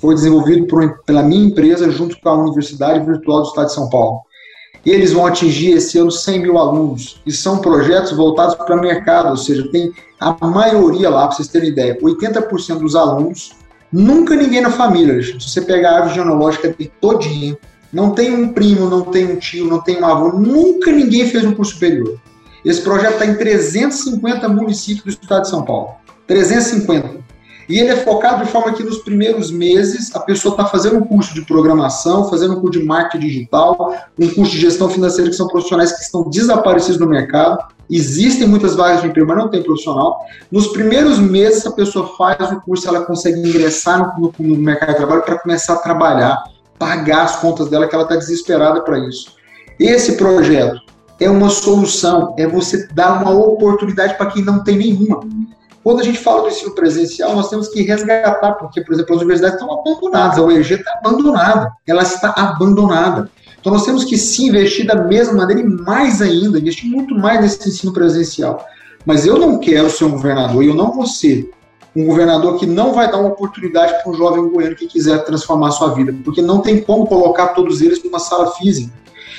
foi 0.00 0.16
desenvolvido 0.16 0.66
por, 0.66 0.98
pela 1.04 1.22
minha 1.22 1.46
empresa 1.46 1.88
junto 1.88 2.20
com 2.20 2.28
a 2.28 2.34
Universidade 2.34 3.06
Virtual 3.06 3.42
do 3.42 3.48
Estado 3.48 3.66
de 3.66 3.74
São 3.74 3.88
Paulo. 3.88 4.20
Eles 4.84 5.12
vão 5.12 5.26
atingir 5.26 5.72
esse 5.72 5.98
ano 5.98 6.10
100 6.10 6.40
mil 6.40 6.58
alunos. 6.58 7.20
E 7.24 7.32
são 7.32 7.58
projetos 7.58 8.12
voltados 8.12 8.54
para 8.54 8.76
o 8.76 8.80
mercado, 8.80 9.30
ou 9.30 9.36
seja, 9.36 9.68
tem 9.68 9.92
a 10.18 10.46
maioria 10.46 11.08
lá, 11.10 11.26
para 11.26 11.36
vocês 11.36 11.48
terem 11.48 11.68
ideia, 11.68 11.98
80% 12.00 12.78
dos 12.78 12.94
alunos, 12.94 13.52
nunca 13.92 14.34
ninguém 14.34 14.60
na 14.60 14.70
família. 14.70 15.22
Se 15.22 15.34
você 15.34 15.60
pegar 15.60 15.90
a 15.90 15.94
árvore 15.96 16.14
genealógica 16.14 16.74
todinha, 17.00 17.56
não 17.92 18.10
tem 18.10 18.32
um 18.32 18.52
primo, 18.52 18.88
não 18.88 19.02
tem 19.02 19.26
um 19.26 19.36
tio, 19.36 19.66
não 19.66 19.80
tem 19.80 20.00
um 20.00 20.06
avô, 20.06 20.32
nunca 20.38 20.90
ninguém 20.90 21.26
fez 21.28 21.44
um 21.44 21.52
curso 21.52 21.74
superior. 21.74 22.18
Esse 22.64 22.80
projeto 22.80 23.14
está 23.14 23.26
em 23.26 23.34
350 23.34 24.48
municípios 24.48 25.16
do 25.16 25.22
estado 25.22 25.42
de 25.42 25.50
São 25.50 25.64
Paulo. 25.64 25.90
350. 26.26 27.22
E 27.72 27.78
ele 27.78 27.88
é 27.88 27.96
focado 27.96 28.44
de 28.44 28.50
forma 28.50 28.74
que 28.74 28.84
nos 28.84 28.98
primeiros 28.98 29.50
meses 29.50 30.14
a 30.14 30.20
pessoa 30.20 30.52
está 30.52 30.66
fazendo 30.66 30.98
um 30.98 31.06
curso 31.06 31.32
de 31.32 31.40
programação, 31.40 32.28
fazendo 32.28 32.52
um 32.52 32.60
curso 32.60 32.78
de 32.78 32.84
marketing 32.84 33.26
digital, 33.26 33.94
um 34.18 34.28
curso 34.28 34.52
de 34.52 34.60
gestão 34.60 34.90
financeira, 34.90 35.30
que 35.30 35.36
são 35.36 35.48
profissionais 35.48 35.90
que 35.90 36.02
estão 36.02 36.28
desaparecidos 36.28 36.98
no 36.98 37.06
mercado. 37.06 37.56
Existem 37.90 38.46
muitas 38.46 38.76
vagas 38.76 39.00
de 39.00 39.08
emprego, 39.08 39.26
mas 39.26 39.38
não 39.38 39.48
tem 39.48 39.62
profissional. 39.62 40.20
Nos 40.50 40.66
primeiros 40.66 41.18
meses, 41.18 41.64
a 41.64 41.72
pessoa 41.72 42.14
faz 42.14 42.52
o 42.52 42.60
curso, 42.60 42.86
ela 42.86 43.06
consegue 43.06 43.40
ingressar 43.40 44.20
no, 44.20 44.30
no 44.38 44.56
mercado 44.58 44.90
de 44.90 44.96
trabalho 44.96 45.22
para 45.22 45.38
começar 45.38 45.72
a 45.72 45.76
trabalhar, 45.76 46.44
pagar 46.78 47.22
as 47.22 47.36
contas 47.36 47.70
dela, 47.70 47.88
que 47.88 47.94
ela 47.94 48.04
está 48.04 48.16
desesperada 48.16 48.82
para 48.82 48.98
isso. 48.98 49.32
Esse 49.80 50.18
projeto 50.18 50.78
é 51.18 51.30
uma 51.30 51.48
solução, 51.48 52.34
é 52.38 52.46
você 52.46 52.86
dar 52.88 53.22
uma 53.22 53.30
oportunidade 53.30 54.18
para 54.18 54.26
quem 54.26 54.44
não 54.44 54.62
tem 54.62 54.76
nenhuma. 54.76 55.20
Quando 55.82 56.00
a 56.00 56.04
gente 56.04 56.18
fala 56.18 56.42
do 56.42 56.48
ensino 56.48 56.74
presencial, 56.74 57.34
nós 57.34 57.50
temos 57.50 57.68
que 57.68 57.82
resgatar, 57.82 58.52
porque, 58.52 58.80
por 58.82 58.94
exemplo, 58.94 59.14
as 59.14 59.20
universidades 59.20 59.60
estão 59.60 59.72
abandonadas, 59.72 60.38
a 60.38 60.42
UEG 60.42 60.74
está 60.74 60.92
abandonada, 60.98 61.72
ela 61.86 62.02
está 62.02 62.32
abandonada. 62.36 63.28
Então 63.60 63.72
nós 63.72 63.84
temos 63.84 64.04
que 64.04 64.16
se 64.16 64.46
investir 64.46 64.86
da 64.86 64.96
mesma 64.96 65.34
maneira 65.34 65.60
e 65.60 65.64
mais 65.64 66.22
ainda, 66.22 66.58
investir 66.58 66.88
muito 66.88 67.14
mais 67.14 67.40
nesse 67.40 67.68
ensino 67.68 67.92
presencial. 67.92 68.64
Mas 69.04 69.26
eu 69.26 69.38
não 69.38 69.58
quero 69.58 69.90
ser 69.90 70.04
um 70.04 70.12
governador, 70.12 70.62
e 70.62 70.68
eu 70.68 70.74
não 70.74 70.92
vou 70.92 71.06
ser 71.06 71.50
um 71.94 72.06
governador 72.06 72.58
que 72.58 72.66
não 72.66 72.92
vai 72.92 73.10
dar 73.10 73.18
uma 73.18 73.28
oportunidade 73.28 74.02
para 74.02 74.10
um 74.10 74.14
jovem 74.14 74.48
goiano 74.48 74.76
que 74.76 74.86
quiser 74.86 75.24
transformar 75.24 75.72
sua 75.72 75.88
vida, 75.94 76.14
porque 76.24 76.40
não 76.40 76.60
tem 76.60 76.80
como 76.80 77.06
colocar 77.06 77.48
todos 77.48 77.80
eles 77.80 78.02
numa 78.02 78.18
sala 78.18 78.52
física. 78.52 78.92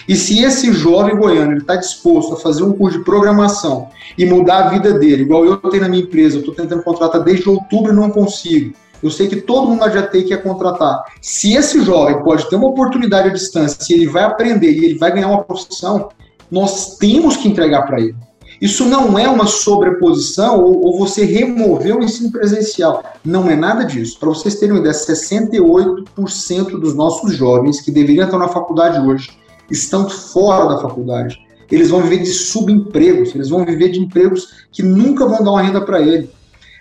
E 0.08 0.16
se 0.16 0.44
esse 0.44 0.74
jovem 0.74 1.16
goiano 1.16 1.58
está 1.58 1.76
disposto 1.76 2.34
a 2.34 2.38
fazer 2.38 2.64
um 2.64 2.74
curso 2.74 3.00
de 3.00 3.06
programação 3.06 3.88
e 4.18 4.26
mudar 4.26 4.66
a 4.66 4.70
vida 4.70 4.94
dele, 4.94 5.24
igual 5.24 5.46
eu 5.46 5.58
tenho 5.58 5.84
na 5.84 5.90
minha 5.90 6.04
empresa, 6.04 6.36
eu 6.36 6.40
estou 6.42 6.54
tentando 6.54 6.84
contratar 6.84 7.24
desde 7.24 7.50
outubro 7.50 7.94
e 7.94 7.96
não 7.96 8.10
consigo. 8.10 8.74
Eu 9.02 9.10
sei 9.10 9.28
que 9.28 9.38
todo 9.38 9.68
mundo 9.68 9.90
já 9.92 10.04
tem 10.04 10.24
que 10.24 10.36
contratar. 10.38 11.04
Se 11.22 11.54
esse 11.54 11.84
jovem 11.84 12.24
pode 12.24 12.50
ter 12.50 12.56
uma 12.56 12.68
oportunidade 12.68 13.30
à 13.30 13.34
distância, 13.34 13.82
se 13.82 13.94
ele 13.94 14.08
vai 14.08 14.24
aprender 14.24 14.72
e 14.72 14.86
ele 14.86 14.98
vai 14.98 15.12
ganhar 15.12 15.28
uma 15.28 15.44
profissão, 15.44 16.10
nós 16.50 16.98
temos 16.98 17.36
que 17.36 17.48
entregar 17.48 17.84
para 17.84 18.00
ele. 18.00 18.16
Isso 18.62 18.86
não 18.86 19.20
é 19.20 19.28
uma 19.28 19.46
sobreposição 19.46 20.64
ou, 20.64 20.86
ou, 20.86 21.00
você 21.00 21.26
remover 21.26 21.98
o 21.98 22.04
ensino 22.04 22.32
presencial. 22.32 23.04
Não 23.26 23.50
é 23.50 23.58
nada 23.58 23.84
disso. 23.84 24.18
Para 24.18 24.30
vocês 24.30 24.56
terem 24.56 24.74
uma 24.74 24.80
ideia, 24.80 24.94
68% 24.94 26.80
dos 26.80 26.96
nossos 26.96 27.36
jovens 27.36 27.82
que 27.82 27.92
deveriam 27.92 28.24
estar 28.24 28.38
na 28.38 28.48
faculdade 28.48 29.06
hoje 29.06 29.32
estão 29.74 30.10
fora 30.10 30.74
da 30.74 30.82
faculdade. 30.82 31.40
Eles 31.72 31.90
vão 31.90 32.02
viver 32.02 32.20
de 32.20 32.32
subempregos, 32.32 33.34
eles 33.34 33.50
vão 33.50 33.66
viver 33.66 33.90
de 33.90 34.00
empregos 34.00 34.66
que 34.72 34.84
nunca 34.84 35.26
vão 35.26 35.44
dar 35.44 35.52
uma 35.52 35.62
renda 35.62 35.82
para 35.82 36.02
ele. 36.02 36.30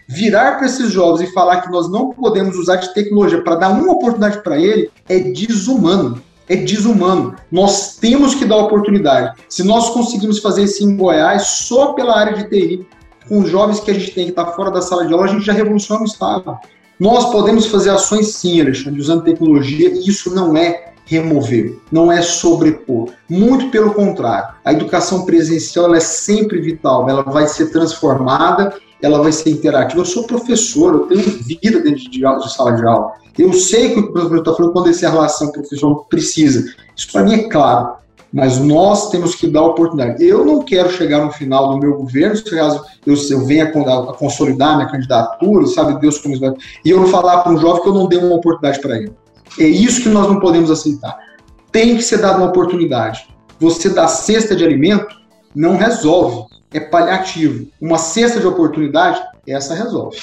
Virar 0.06 0.58
para 0.58 0.66
esses 0.66 0.90
jovens 0.90 1.28
e 1.28 1.32
falar 1.32 1.62
que 1.62 1.70
nós 1.70 1.90
não 1.90 2.10
podemos 2.10 2.56
usar 2.56 2.76
de 2.76 2.92
tecnologia 2.92 3.42
para 3.42 3.54
dar 3.54 3.70
uma 3.70 3.92
oportunidade 3.92 4.42
para 4.42 4.58
ele 4.58 4.90
é 5.08 5.18
desumano. 5.18 6.20
É 6.48 6.56
desumano. 6.56 7.34
Nós 7.50 7.96
temos 7.96 8.34
que 8.34 8.44
dar 8.44 8.56
oportunidade. 8.56 9.40
Se 9.48 9.62
nós 9.64 9.90
conseguimos 9.90 10.40
fazer 10.40 10.64
isso 10.64 10.84
em 10.84 10.96
Goiás, 10.96 11.42
só 11.42 11.94
pela 11.94 12.18
área 12.18 12.36
de 12.36 12.48
TI, 12.50 12.86
com 13.28 13.38
os 13.38 13.48
jovens 13.48 13.80
que 13.80 13.90
a 13.90 13.94
gente 13.94 14.10
tem 14.10 14.24
que 14.24 14.30
estar 14.32 14.44
tá 14.44 14.52
fora 14.52 14.70
da 14.70 14.82
sala 14.82 15.06
de 15.06 15.12
aula, 15.12 15.24
a 15.24 15.28
gente 15.28 15.46
já 15.46 15.52
revoluciona 15.52 16.02
o 16.02 16.06
Estado. 16.06 16.58
Nós 17.00 17.30
podemos 17.30 17.66
fazer 17.66 17.90
ações 17.90 18.34
sim, 18.34 18.60
Alexandre, 18.60 19.00
usando 19.00 19.24
tecnologia, 19.24 19.88
e 19.88 20.06
isso 20.06 20.34
não 20.34 20.56
é 20.56 20.91
remover, 21.12 21.78
não 21.90 22.10
é 22.10 22.22
sobrepor. 22.22 23.10
Muito 23.28 23.70
pelo 23.70 23.92
contrário. 23.92 24.54
A 24.64 24.72
educação 24.72 25.24
presencial 25.24 25.94
é 25.94 26.00
sempre 26.00 26.60
vital, 26.60 27.08
ela 27.08 27.22
vai 27.22 27.46
ser 27.46 27.70
transformada, 27.70 28.74
ela 29.02 29.22
vai 29.22 29.32
ser 29.32 29.50
interativa. 29.50 30.00
Eu 30.00 30.06
sou 30.06 30.24
professor, 30.24 30.94
eu 30.94 31.00
tenho 31.00 31.22
vida 31.42 31.80
dentro 31.80 32.10
de, 32.10 32.20
de 32.20 32.54
sala 32.54 32.72
de 32.72 32.86
aula. 32.86 33.12
Eu 33.38 33.52
sei 33.52 33.94
que 33.94 34.00
o 34.00 34.12
professor 34.12 34.38
está 34.38 34.54
falando 34.54 34.72
quando 34.72 34.88
essa 34.88 35.10
relação 35.10 35.50
que 35.50 35.58
o 35.58 35.62
professor 35.62 36.06
precisa. 36.06 36.64
Isso 36.96 37.10
para 37.12 37.24
mim 37.24 37.34
é 37.34 37.48
claro. 37.48 37.94
Mas 38.32 38.58
nós 38.58 39.10
temos 39.10 39.34
que 39.34 39.46
dar 39.46 39.62
oportunidade. 39.62 40.24
Eu 40.24 40.44
não 40.44 40.62
quero 40.62 40.90
chegar 40.90 41.22
no 41.22 41.30
final 41.32 41.70
do 41.70 41.78
meu 41.78 41.98
governo, 41.98 42.34
se 42.34 42.44
caso 42.44 42.82
eu, 43.06 43.14
eu 43.14 43.44
venha 43.44 43.64
a, 43.66 44.12
consolidar 44.14 44.76
minha 44.76 44.88
candidatura, 44.88 45.66
sabe 45.66 46.00
Deus 46.00 46.16
como 46.16 46.32
isso 46.32 46.40
vai. 46.40 46.54
E 46.82 46.90
eu 46.90 47.00
não 47.00 47.08
falar 47.08 47.42
para 47.42 47.52
um 47.52 47.58
jovem 47.58 47.82
que 47.82 47.88
eu 47.90 47.94
não 47.94 48.06
dei 48.06 48.18
uma 48.18 48.36
oportunidade 48.36 48.80
para 48.80 48.96
ele. 48.96 49.12
É 49.58 49.64
isso 49.64 50.02
que 50.02 50.08
nós 50.08 50.28
não 50.28 50.40
podemos 50.40 50.70
aceitar. 50.70 51.16
Tem 51.70 51.96
que 51.96 52.02
ser 52.02 52.18
dada 52.18 52.38
uma 52.38 52.48
oportunidade. 52.48 53.26
Você 53.58 53.90
dar 53.90 54.08
cesta 54.08 54.56
de 54.56 54.64
alimento 54.64 55.14
não 55.54 55.76
resolve, 55.76 56.46
é 56.72 56.80
paliativo. 56.80 57.66
Uma 57.80 57.98
cesta 57.98 58.40
de 58.40 58.46
oportunidade, 58.46 59.20
essa 59.46 59.74
resolve. 59.74 60.18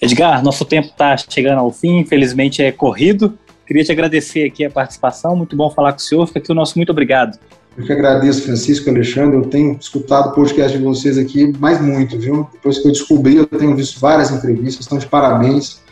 Edgar, 0.00 0.42
nosso 0.42 0.64
tempo 0.64 0.88
está 0.88 1.16
chegando 1.16 1.58
ao 1.58 1.70
fim, 1.70 1.98
infelizmente 1.98 2.62
é 2.62 2.72
corrido. 2.72 3.38
Queria 3.66 3.84
te 3.84 3.92
agradecer 3.92 4.44
aqui 4.44 4.64
a 4.64 4.70
participação, 4.70 5.34
muito 5.34 5.56
bom 5.56 5.70
falar 5.70 5.92
com 5.92 5.98
o 5.98 6.02
senhor, 6.02 6.26
fica 6.26 6.38
aqui 6.38 6.52
o 6.52 6.54
nosso 6.54 6.76
muito 6.76 6.90
obrigado. 6.90 7.38
Eu 7.76 7.84
que 7.84 7.92
agradeço, 7.92 8.42
Francisco 8.42 8.88
Alexandre. 8.88 9.36
Eu 9.36 9.46
tenho 9.46 9.76
escutado 9.80 10.28
o 10.28 10.32
podcast 10.32 10.76
de 10.76 10.84
vocês 10.84 11.18
aqui 11.18 11.52
mais 11.58 11.80
muito, 11.80 12.18
viu? 12.18 12.48
Depois 12.52 12.78
que 12.78 12.86
eu 12.86 12.92
descobri, 12.92 13.36
eu 13.36 13.46
tenho 13.46 13.74
visto 13.74 13.98
várias 13.98 14.30
entrevistas, 14.30 14.84
estão 14.84 14.98
de 14.98 15.06
parabéns. 15.06 15.82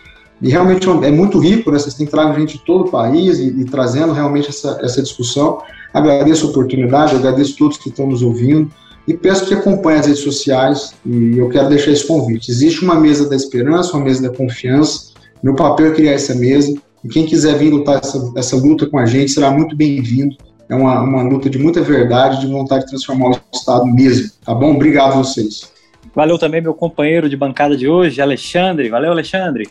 E 0.43 0.51
realmente 0.51 0.89
é 0.89 1.11
muito 1.11 1.39
rico, 1.39 1.71
né? 1.71 1.79
Vocês 1.79 1.95
têm 1.95 2.07
trago 2.07 2.39
gente 2.39 2.59
de 2.59 2.65
todo 2.65 2.87
o 2.87 2.91
país 2.91 3.39
e, 3.39 3.61
e 3.61 3.65
trazendo 3.65 4.13
realmente 4.13 4.49
essa, 4.49 4.79
essa 4.83 5.01
discussão. 5.01 5.63
Agradeço 5.95 6.47
a 6.47 6.51
oportunidade, 6.51 7.15
agradeço 7.15 7.55
a 7.55 7.59
todos 7.59 7.79
que 7.79 7.91
estão 7.91 8.09
nos 8.09 8.23
ouvindo 8.23 8.69
e 9.07 9.15
peço 9.15 9.47
que 9.47 9.55
acompanhem 9.55 10.01
as 10.01 10.07
redes 10.07 10.23
sociais 10.23 10.95
e 11.07 11.39
eu 11.39 11.49
quero 11.49 11.69
deixar 11.69 11.93
esse 11.93 12.07
convite. 12.07 12.51
Existe 12.51 12.85
uma 12.85 12.99
mesa 12.99 13.29
da 13.29 13.37
esperança, 13.37 13.97
uma 13.97 14.05
mesa 14.05 14.23
da 14.23 14.37
confiança. 14.37 15.13
Meu 15.43 15.55
papel 15.55 15.87
é 15.87 15.91
criar 15.93 16.13
essa 16.13 16.35
mesa 16.35 16.75
e 17.05 17.09
quem 17.09 17.25
quiser 17.25 17.57
vir 17.57 17.71
lutar 17.71 18.01
essa, 18.03 18.33
essa 18.37 18.57
luta 18.57 18.87
com 18.87 18.99
a 18.99 19.07
gente 19.07 19.31
será 19.31 19.51
muito 19.51 19.77
bem-vindo. 19.77 20.37
É 20.69 20.75
uma, 20.75 21.03
uma 21.03 21.23
luta 21.23 21.51
de 21.51 21.59
muita 21.59 21.83
verdade, 21.83 22.41
de 22.41 22.47
vontade 22.47 22.85
de 22.85 22.91
transformar 22.91 23.31
o 23.31 23.41
Estado 23.53 23.87
mesmo. 23.87 24.31
Tá 24.45 24.55
bom? 24.55 24.75
Obrigado 24.75 25.13
a 25.13 25.17
vocês. 25.17 25.71
Valeu 26.15 26.39
também 26.39 26.61
meu 26.61 26.75
companheiro 26.75 27.29
de 27.29 27.37
bancada 27.37 27.77
de 27.77 27.89
hoje, 27.89 28.21
Alexandre. 28.21 28.89
Valeu, 28.89 29.11
Alexandre. 29.11 29.69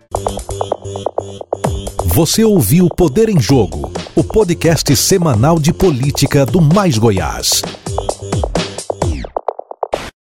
Você 2.15 2.45
ouviu 2.45 2.89
Poder 2.89 3.29
em 3.29 3.41
Jogo 3.41 3.92
o 4.15 4.23
podcast 4.23 4.95
semanal 4.95 5.59
de 5.59 5.73
política 5.73 6.45
do 6.45 6.61
Mais 6.61 6.99
Goiás. 6.99 7.63